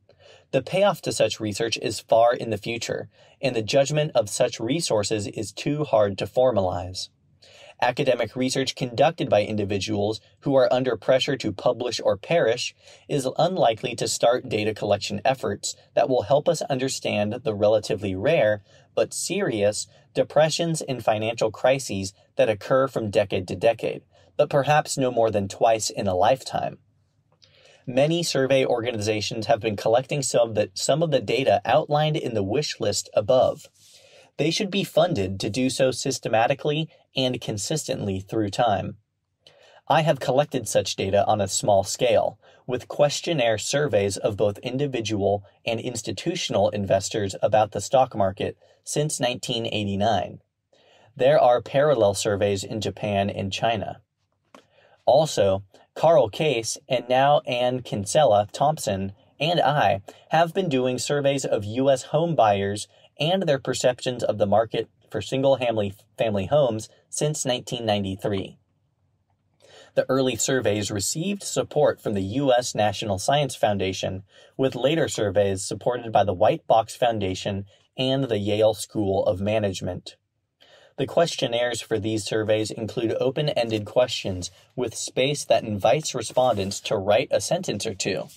The 0.55 0.61
payoff 0.61 1.01
to 1.01 1.11
such 1.11 1.41
research 1.41 1.77
is 1.81 1.99
far 1.99 2.33
in 2.33 2.49
the 2.49 2.57
future, 2.57 3.09
and 3.41 3.53
the 3.53 3.61
judgment 3.61 4.13
of 4.15 4.29
such 4.29 4.57
resources 4.57 5.27
is 5.27 5.51
too 5.51 5.83
hard 5.83 6.17
to 6.19 6.25
formalize. 6.25 7.09
Academic 7.81 8.37
research 8.37 8.73
conducted 8.73 9.29
by 9.29 9.43
individuals 9.43 10.21
who 10.43 10.55
are 10.55 10.71
under 10.71 10.95
pressure 10.95 11.35
to 11.35 11.51
publish 11.51 11.99
or 12.01 12.15
perish 12.15 12.73
is 13.09 13.27
unlikely 13.37 13.95
to 13.95 14.07
start 14.07 14.47
data 14.47 14.73
collection 14.73 15.19
efforts 15.25 15.75
that 15.93 16.07
will 16.07 16.21
help 16.21 16.47
us 16.47 16.61
understand 16.61 17.33
the 17.43 17.53
relatively 17.53 18.15
rare 18.15 18.63
but 18.95 19.13
serious 19.13 19.87
depressions 20.13 20.81
and 20.81 21.03
financial 21.03 21.51
crises 21.51 22.13
that 22.37 22.47
occur 22.47 22.87
from 22.87 23.09
decade 23.09 23.45
to 23.49 23.57
decade, 23.57 24.03
but 24.37 24.49
perhaps 24.49 24.97
no 24.97 25.11
more 25.11 25.31
than 25.31 25.49
twice 25.49 25.89
in 25.89 26.07
a 26.07 26.15
lifetime. 26.15 26.77
Many 27.87 28.23
survey 28.23 28.65
organizations 28.65 29.45
have 29.45 29.59
been 29.59 29.75
collecting 29.75 30.23
some 30.23 30.49
of 30.49 30.55
the, 30.55 30.71
some 30.73 31.03
of 31.03 31.11
the 31.11 31.21
data 31.21 31.61
outlined 31.65 32.17
in 32.17 32.33
the 32.33 32.43
wish 32.43 32.79
list 32.79 33.09
above. 33.13 33.67
They 34.37 34.49
should 34.49 34.71
be 34.71 34.83
funded 34.83 35.39
to 35.39 35.51
do 35.51 35.69
so 35.69 35.91
systematically 35.91 36.89
and 37.15 37.39
consistently 37.39 38.19
through 38.19 38.49
time. 38.49 38.97
I 39.87 40.01
have 40.01 40.19
collected 40.19 40.67
such 40.67 40.95
data 40.95 41.23
on 41.27 41.39
a 41.39 41.47
small 41.47 41.83
scale, 41.83 42.39
with 42.65 42.87
questionnaire 42.87 43.59
surveys 43.59 44.17
of 44.17 44.35
both 44.35 44.57
individual 44.59 45.43
and 45.63 45.79
institutional 45.79 46.69
investors 46.69 47.35
about 47.43 47.71
the 47.71 47.81
stock 47.81 48.15
market 48.15 48.57
since 48.83 49.19
1989. 49.19 50.41
There 51.15 51.39
are 51.39 51.61
parallel 51.61 52.15
surveys 52.15 52.63
in 52.63 52.81
Japan 52.81 53.29
and 53.29 53.53
China. 53.53 54.01
Also, 55.05 55.63
Karl 55.95 56.27
Case 56.27 56.77
and 56.89 57.07
now 57.07 57.39
Anne 57.47 57.81
Kinsella 57.81 58.47
Thomas 58.51 58.85
and 58.87 59.13
I 59.39 60.01
have 60.29 60.53
been 60.53 60.67
doing 60.67 60.99
surveys 60.99 61.45
of 61.45 61.63
U.S. 61.63 62.03
home 62.03 62.35
buyers 62.35 62.89
and 63.17 63.43
their 63.43 63.59
perceptions 63.59 64.21
of 64.21 64.37
the 64.37 64.45
market 64.45 64.89
for 65.09 65.21
single 65.21 65.57
family 65.57 66.45
homes 66.47 66.89
since 67.09 67.45
1993. 67.45 68.57
The 69.95 70.05
early 70.09 70.35
surveys 70.35 70.91
received 70.91 71.43
support 71.43 72.01
from 72.01 72.13
the 72.13 72.23
U.S. 72.23 72.75
National 72.75 73.17
Science 73.17 73.55
Foundation, 73.55 74.23
with 74.57 74.75
later 74.75 75.07
surveys 75.07 75.63
supported 75.63 76.11
by 76.11 76.25
the 76.25 76.33
White 76.33 76.67
Box 76.67 76.93
Foundation 76.93 77.65
and 77.97 78.25
the 78.25 78.39
Yale 78.39 78.73
School 78.73 79.23
of 79.23 79.39
Management. 79.39 80.17
The 80.97 81.05
questionnaires 81.05 81.81
for 81.81 81.99
these 81.99 82.23
surveys 82.23 82.71
include 82.71 83.17
open 83.19 83.49
ended 83.49 83.85
questions 83.85 84.49
with 84.77 84.95
space 84.95 85.43
that 85.45 85.65
invites 85.65 86.15
respondents 86.15 86.79
to 86.81 86.95
write 86.95 87.27
a 87.31 87.41
sentence 87.41 87.85
or 87.85 87.93
two. 87.93 88.29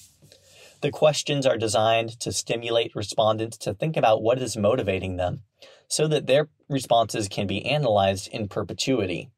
The 0.81 0.91
questions 0.91 1.47
are 1.47 1.57
designed 1.57 2.19
to 2.21 2.33
stimulate 2.33 2.97
respondents 2.97 3.57
to 3.59 3.75
think 3.75 3.97
about 3.97 4.23
what 4.23 4.43
is 4.43 4.57
motivating 4.57 5.17
them 5.17 5.43
so 5.87 6.09
that 6.09 6.27
their 6.27 6.49
responses 6.69 7.29
can 7.29 7.47
be 7.47 7.65
analyzed 7.65 8.29
in 8.29 8.49
perpetuity. 8.49 9.31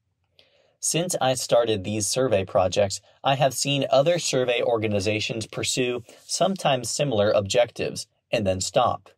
Since 0.80 1.14
I 1.20 1.34
started 1.34 1.84
these 1.84 2.06
survey 2.06 2.46
projects, 2.46 3.02
I 3.22 3.34
have 3.34 3.52
seen 3.52 3.86
other 3.90 4.18
survey 4.18 4.62
organizations 4.62 5.46
pursue 5.46 6.04
sometimes 6.26 6.88
similar 6.88 7.30
objectives 7.30 8.06
and 8.32 8.46
then 8.46 8.62
stop. 8.62 9.10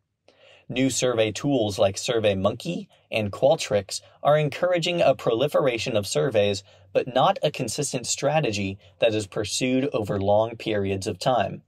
New 0.69 0.89
survey 0.89 1.31
tools 1.31 1.77
like 1.77 1.95
SurveyMonkey 1.95 2.87
and 3.11 3.31
Qualtrics 3.31 4.01
are 4.21 4.37
encouraging 4.37 5.01
a 5.01 5.15
proliferation 5.15 5.95
of 5.95 6.07
surveys, 6.07 6.63
but 6.93 7.13
not 7.13 7.37
a 7.43 7.51
consistent 7.51 8.07
strategy 8.07 8.77
that 8.99 9.13
is 9.13 9.27
pursued 9.27 9.89
over 9.93 10.19
long 10.19 10.55
periods 10.55 11.07
of 11.07 11.19
time. 11.19 11.63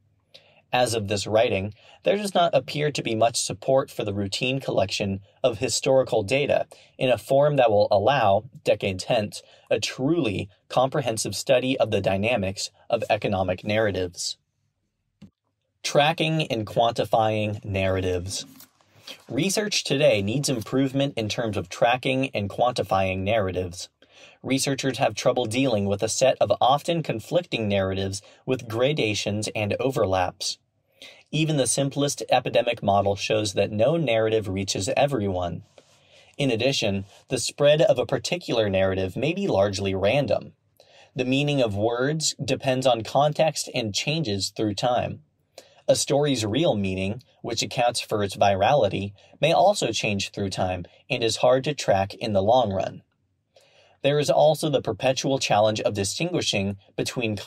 As 0.72 0.94
of 0.94 1.08
this 1.08 1.26
writing, 1.26 1.74
there 2.04 2.18
does 2.18 2.34
not 2.34 2.54
appear 2.54 2.92
to 2.92 3.02
be 3.02 3.16
much 3.16 3.40
support 3.40 3.90
for 3.90 4.04
the 4.04 4.14
routine 4.14 4.60
collection 4.60 5.22
of 5.44 5.60
historical 5.60 6.22
data 6.22 6.68
in 6.98 7.10
a 7.10 7.18
form 7.18 7.56
that 7.56 7.72
will 7.72 7.88
allow, 7.92 8.44
decades 8.64 9.06
hence, 9.06 9.42
a 9.72 9.80
truly 9.80 10.50
comprehensive 10.68 11.36
study 11.36 11.80
of 11.80 11.92
the 11.92 12.02
dynamics 12.02 12.72
of 12.90 13.04
economic 13.10 13.64
narratives. 13.64 14.38
Tracking 15.82 16.48
and 16.48 16.66
quantifying 16.66 17.64
narratives. 17.64 18.46
Research 19.30 19.84
today 19.84 20.22
needs 20.22 20.50
improvement 20.50 21.14
in 21.18 21.30
terms 21.30 21.58
of 21.58 21.70
tracking 21.70 22.30
and 22.30 22.50
quantifying 22.50 23.20
narratives. 23.20 23.90
Researchers 24.42 24.98
have 24.98 25.16
trouble 25.16 25.46
dealing 25.46 25.86
with 25.86 26.02
a 26.04 26.10
set 26.10 26.38
of 26.40 26.52
often 26.62 27.04
conflicting 27.04 27.68
narratives 27.68 28.22
with 28.46 28.68
gradations 28.68 29.50
and 29.56 29.76
overlaps. 29.80 30.58
Even 31.32 31.58
the 31.58 31.68
simplest 31.68 32.24
epidemic 32.30 32.82
model 32.82 33.16
shows 33.16 33.54
that 33.54 33.72
no 33.72 33.98
narrative 33.98 34.48
reaches 34.48 34.90
everyone. 34.96 35.64
In 36.38 36.52
addition, 36.52 37.06
the 37.30 37.40
spread 37.40 37.82
of 37.82 37.98
a 37.98 38.06
particular 38.06 38.70
narrative 38.70 39.16
may 39.16 39.34
be 39.34 39.48
largely 39.48 39.96
random. 39.96 40.54
The 41.16 41.26
meaning 41.26 41.62
of 41.62 41.76
words 41.76 42.36
depends 42.44 42.86
on 42.86 43.04
context 43.04 43.70
and 43.74 43.96
changes 43.96 44.50
through 44.50 44.76
time. 44.76 45.22
A 45.88 45.96
story's 45.96 46.46
real 46.46 46.76
meaning, 46.76 47.22
which 47.44 47.62
accounts 47.62 48.02
for 48.02 48.24
its 48.24 48.36
virality, 48.36 49.14
may 49.40 49.52
also 49.52 49.92
change 49.92 50.32
through 50.32 50.50
time 50.50 50.86
and 51.10 51.24
is 51.24 51.38
hard 51.38 51.64
to 51.66 51.76
track 51.76 52.16
in 52.16 52.34
the 52.34 52.42
long 52.42 52.74
run. 52.74 53.04
There 54.02 54.18
is 54.18 54.30
also 54.30 54.70
the 54.70 54.82
perpetual 54.82 55.38
challenge 55.38 55.82
of 55.82 55.94
distinguishing 55.94 56.78
between 56.96 57.38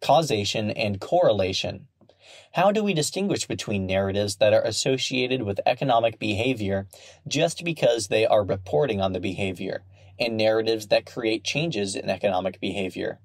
causation 0.00 0.70
and 0.70 1.00
correlation. 1.00 1.86
How 2.52 2.72
do 2.72 2.82
we 2.82 2.92
distinguish 2.92 3.46
between 3.46 3.86
narratives 3.86 4.36
that 4.36 4.52
are 4.52 4.62
associated 4.62 5.42
with 5.42 5.60
economic 5.64 6.18
behavior 6.18 6.88
just 7.28 7.64
because 7.64 8.08
they 8.08 8.26
are 8.26 8.44
reporting 8.44 9.00
on 9.00 9.12
the 9.12 9.20
behavior 9.20 9.84
and 10.18 10.36
narratives 10.36 10.88
that 10.88 11.06
create 11.06 11.44
changes 11.44 11.94
in 11.94 12.10
economic 12.10 12.60
behavior? 12.60 13.20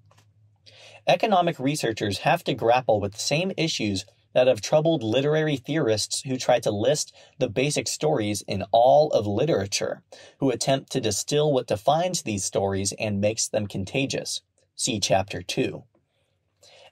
Economic 1.08 1.58
researchers 1.60 2.20
have 2.20 2.44
to 2.44 2.54
grapple 2.54 3.00
with 3.00 3.14
the 3.14 3.20
same 3.20 3.52
issues 3.58 4.06
that 4.34 4.48
have 4.48 4.62
troubled 4.62 5.04
literary 5.04 5.58
theorists 5.58 6.22
who 6.22 6.38
try 6.38 6.60
to 6.60 6.72
list 6.72 7.14
the 7.40 7.50
basic 7.50 7.88
stories 7.88 8.42
in 8.48 8.64
all 8.72 9.10
of 9.12 9.28
literature, 9.28 10.04
who 10.40 10.50
attempt 10.50 10.92
to 10.92 11.02
distill 11.02 11.52
what 11.52 11.68
defines 11.68 12.24
these 12.24 12.44
stories 12.44 12.94
and 13.00 13.22
makes 13.22 13.48
them 13.48 13.68
contagious. 13.68 14.42
See 14.76 15.00
Chapter 15.00 15.42
2. 15.42 15.84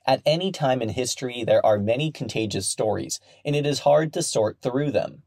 At 0.06 0.22
any 0.26 0.52
time 0.52 0.82
in 0.82 0.90
history, 0.90 1.44
there 1.44 1.66
are 1.66 1.78
many 1.78 2.12
contagious 2.12 2.68
stories, 2.68 3.20
and 3.44 3.56
it 3.56 3.66
is 3.66 3.80
hard 3.80 4.14
to 4.14 4.24
sort 4.24 4.62
through 4.62 4.92
them. 4.92 5.24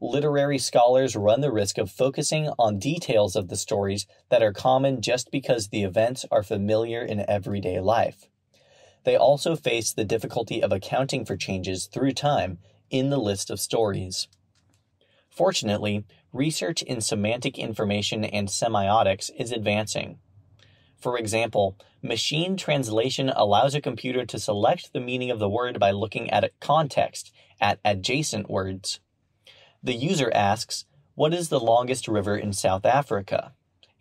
Literary 0.00 0.56
scholars 0.56 1.14
run 1.14 1.42
the 1.42 1.52
risk 1.52 1.76
of 1.76 1.90
focusing 1.90 2.48
on 2.58 2.78
details 2.78 3.36
of 3.36 3.48
the 3.48 3.56
stories 3.56 4.06
that 4.30 4.42
are 4.42 4.52
common 4.52 5.02
just 5.02 5.30
because 5.30 5.68
the 5.68 5.82
events 5.82 6.24
are 6.30 6.42
familiar 6.42 7.02
in 7.02 7.28
everyday 7.28 7.80
life. 7.80 8.29
They 9.04 9.16
also 9.16 9.56
face 9.56 9.92
the 9.92 10.04
difficulty 10.04 10.62
of 10.62 10.72
accounting 10.72 11.24
for 11.24 11.36
changes 11.36 11.86
through 11.86 12.12
time 12.12 12.58
in 12.90 13.10
the 13.10 13.18
list 13.18 13.50
of 13.50 13.60
stories. 13.60 14.28
Fortunately, 15.30 16.04
research 16.32 16.82
in 16.82 17.00
semantic 17.00 17.58
information 17.58 18.24
and 18.24 18.48
semiotics 18.48 19.30
is 19.38 19.52
advancing. 19.52 20.18
For 20.98 21.16
example, 21.16 21.76
machine 22.02 22.56
translation 22.56 23.30
allows 23.30 23.74
a 23.74 23.80
computer 23.80 24.26
to 24.26 24.38
select 24.38 24.92
the 24.92 25.00
meaning 25.00 25.30
of 25.30 25.38
the 25.38 25.48
word 25.48 25.80
by 25.80 25.92
looking 25.92 26.28
at 26.30 26.44
a 26.44 26.50
context, 26.60 27.32
at 27.60 27.78
adjacent 27.84 28.50
words. 28.50 29.00
The 29.82 29.94
user 29.94 30.30
asks, 30.34 30.84
What 31.14 31.32
is 31.32 31.48
the 31.48 31.60
longest 31.60 32.06
river 32.06 32.36
in 32.36 32.52
South 32.52 32.84
Africa? 32.84 33.52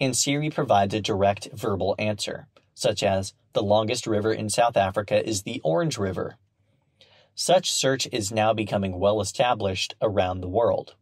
And 0.02 0.16
Siri 0.16 0.50
provides 0.50 0.93
a 0.93 1.02
direct 1.02 1.50
verbal 1.54 1.95
answer, 1.97 2.47
such 2.80 3.03
as, 3.03 3.34
The 3.53 3.63
longest 3.63 4.07
river 4.07 4.32
in 4.32 4.49
South 4.49 4.77
Africa 4.77 5.27
is 5.27 5.43
the 5.43 5.59
Orange 5.63 5.97
River. 5.97 6.38
Such 7.36 7.71
search 7.71 8.07
is 8.11 8.32
now 8.32 8.53
becoming 8.53 8.99
well 8.99 9.21
established 9.21 9.95
around 10.01 10.41
the 10.41 10.49
world. 10.49 10.95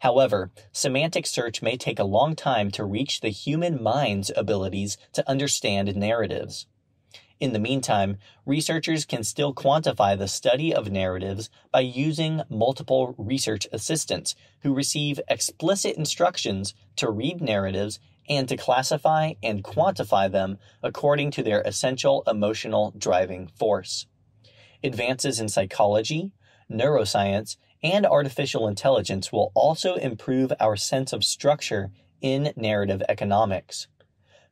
However, 0.00 0.50
semantic 0.72 1.26
search 1.26 1.60
may 1.60 1.76
take 1.76 1.98
a 1.98 2.04
long 2.04 2.34
time 2.34 2.70
to 2.72 2.84
reach 2.84 3.20
the 3.20 3.28
human 3.28 3.82
mind's 3.82 4.32
abilities 4.34 4.96
to 5.12 5.28
understand 5.28 5.94
narratives. 5.94 6.66
In 7.38 7.54
the 7.54 7.58
meantime, 7.58 8.18
researchers 8.44 9.06
can 9.06 9.24
still 9.24 9.54
quantify 9.54 10.18
the 10.18 10.28
study 10.28 10.74
of 10.74 10.90
narratives 10.90 11.48
by 11.72 11.80
using 11.80 12.42
multiple 12.50 13.14
research 13.16 13.66
assistants 13.72 14.34
who 14.60 14.74
receive 14.74 15.20
explicit 15.28 15.96
instructions 15.96 16.74
to 16.96 17.10
read 17.10 17.40
narratives 17.40 17.98
and 18.30 18.48
to 18.48 18.56
classify 18.56 19.32
and 19.42 19.64
quantify 19.64 20.30
them 20.30 20.56
according 20.82 21.32
to 21.32 21.42
their 21.42 21.60
essential 21.62 22.22
emotional 22.28 22.94
driving 22.96 23.48
force. 23.48 24.06
Advances 24.84 25.40
in 25.40 25.48
psychology, 25.48 26.30
neuroscience, 26.70 27.56
and 27.82 28.06
artificial 28.06 28.68
intelligence 28.68 29.32
will 29.32 29.50
also 29.54 29.96
improve 29.96 30.52
our 30.60 30.76
sense 30.76 31.12
of 31.12 31.24
structure 31.24 31.90
in 32.22 32.52
narrative 32.56 33.02
economics. 33.08 33.88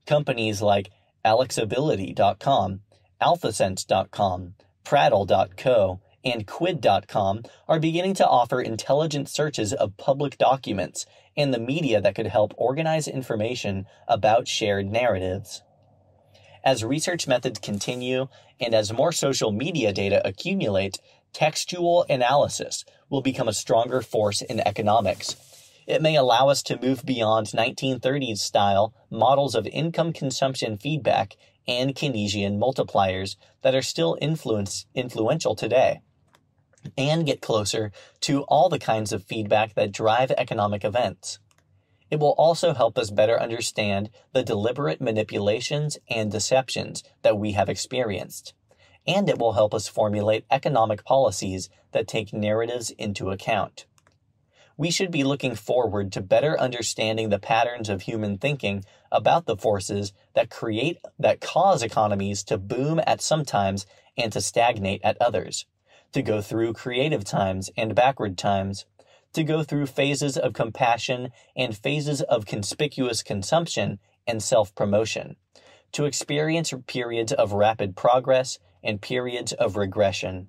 Companies 0.07 0.61
like 0.61 0.91
AlexAbility.com, 1.25 2.81
AlphaSense.com, 3.23 4.55
Prattle.co, 4.85 6.01
and 6.33 6.47
Quid.com 6.47 7.43
are 7.67 7.81
beginning 7.81 8.15
to 8.15 8.29
offer 8.29 8.61
intelligent 8.61 9.29
searches 9.29 9.73
of 9.73 9.97
public 9.97 10.37
documents 10.37 11.07
and 11.37 11.55
the 11.55 11.59
media 11.59 12.01
that 12.01 12.15
could 12.15 12.27
help 12.27 12.53
organize 12.57 13.09
information 13.09 13.87
about 14.07 14.47
shared 14.47 14.91
narratives. 14.91 15.63
As 16.65 16.85
research 16.85 17.27
methods 17.27 17.59
continue 17.59 18.29
and 18.61 18.75
as 18.75 18.93
more 18.93 19.13
social 19.13 19.53
media 19.53 19.93
data 19.93 20.21
accumulate, 20.27 20.99
textual 21.33 22.05
analysis 22.11 22.85
will 23.09 23.23
become 23.23 23.49
a 23.49 23.53
stronger 23.53 24.03
force 24.03 24.43
in 24.43 24.61
economics. 24.61 25.37
It 25.87 26.03
may 26.03 26.17
allow 26.17 26.51
us 26.51 26.63
to 26.65 26.81
move 26.81 27.07
beyond 27.07 27.47
1930s 27.47 28.39
style 28.39 28.93
models 29.11 29.55
of 29.55 29.67
income 29.69 30.13
consumption 30.13 30.77
feedback 30.77 31.37
and 31.67 31.95
Keynesian 31.95 32.59
multipliers 32.59 33.37
that 33.63 33.75
are 33.75 33.83
still 33.83 34.19
influence, 34.21 34.87
influential 34.95 35.55
today, 35.55 36.01
and 36.97 37.27
get 37.27 37.41
closer 37.41 37.93
to 38.21 38.43
all 38.43 38.69
the 38.69 38.79
kinds 38.79 39.13
of 39.13 39.25
feedback 39.25 39.75
that 39.75 39.93
drive 39.93 40.31
economic 40.33 40.85
events. 40.85 41.39
It 42.11 42.21
will 42.21 42.35
also 42.39 42.75
help 42.75 42.97
us 42.99 43.11
better 43.11 43.41
understand 43.41 44.11
the 44.33 44.43
deliberate 44.43 45.01
manipulations 45.01 45.99
and 46.09 46.31
deceptions 46.31 47.03
that 47.23 47.39
we 47.39 47.53
have 47.53 47.69
experienced 47.69 48.55
and 49.09 49.31
it 49.31 49.39
will 49.39 49.55
help 49.55 49.73
us 49.73 49.89
formulate 49.89 50.45
economic 50.51 51.03
policies 51.03 51.71
that 51.93 52.07
take 52.07 52.35
narratives 52.35 52.91
into 52.91 53.31
account. 53.31 53.87
We 54.77 54.91
should 54.91 55.11
be 55.11 55.25
looking 55.25 55.55
forward 55.55 56.13
to 56.13 56.21
better 56.21 56.61
understanding 56.61 57.31
the 57.31 57.39
patterns 57.39 57.89
of 57.89 58.03
human 58.03 58.37
thinking 58.37 58.85
about 59.11 59.47
the 59.47 59.57
forces 59.57 60.13
that 60.35 60.51
create 60.51 60.99
that 61.19 61.41
cause 61.41 61.83
economies 61.83 62.45
to 62.45 62.59
boom 62.59 63.01
at 63.07 63.23
some 63.23 63.47
times 63.47 63.87
and 64.17 64.31
to 64.33 64.43
stagnate 64.43 65.01
at 65.03 65.21
others, 65.21 65.65
to 66.13 66.23
go 66.23 66.41
through 66.41 66.73
creative 66.73 67.25
times 67.25 67.71
and 67.77 67.95
backward 67.95 68.39
times, 68.39 68.87
to 69.33 69.45
go 69.45 69.63
through 69.63 69.87
phases 69.87 70.37
of 70.37 70.53
compassion 70.53 71.31
and 71.57 71.77
phases 71.77 72.23
of 72.23 72.47
conspicuous 72.47 73.23
consumption 73.23 73.99
and 74.27 74.43
self 74.43 74.75
promotion, 74.75 75.37
to 75.93 76.05
experience 76.05 76.73
periods 76.87 77.33
of 77.33 77.53
rapid 77.53 77.97
progress 77.97 78.59
and 78.83 79.01
periods 79.01 79.53
of 79.53 79.77
regression. 79.77 80.49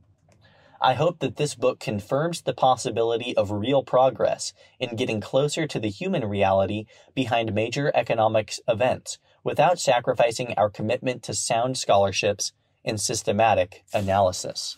I 0.82 0.94
hope 0.94 1.20
that 1.20 1.36
this 1.36 1.56
book 1.56 1.80
confirms 1.80 2.42
the 2.42 2.54
possibility 2.54 3.36
of 3.36 3.52
real 3.52 3.84
progress 3.84 4.54
in 4.80 4.96
getting 4.96 5.20
closer 5.20 5.68
to 5.68 5.80
the 5.80 5.90
human 5.90 6.24
reality 6.24 6.86
behind 7.14 7.54
major 7.54 7.92
economic 7.94 8.54
events 8.66 9.18
without 9.44 9.78
sacrificing 9.78 10.54
our 10.56 10.70
commitment 10.70 11.22
to 11.24 11.34
sound 11.34 11.78
scholarships 11.78 12.54
and 12.86 13.00
systematic 13.00 13.84
analysis. 13.94 14.78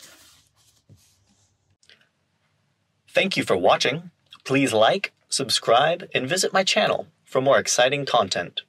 Thank 3.14 3.36
you 3.36 3.44
for 3.44 3.58
watching. 3.58 4.10
Please 4.42 4.72
like, 4.72 5.12
subscribe, 5.28 6.08
and 6.14 6.26
visit 6.26 6.50
my 6.50 6.64
channel 6.64 7.08
for 7.26 7.42
more 7.42 7.58
exciting 7.58 8.06
content. 8.06 8.62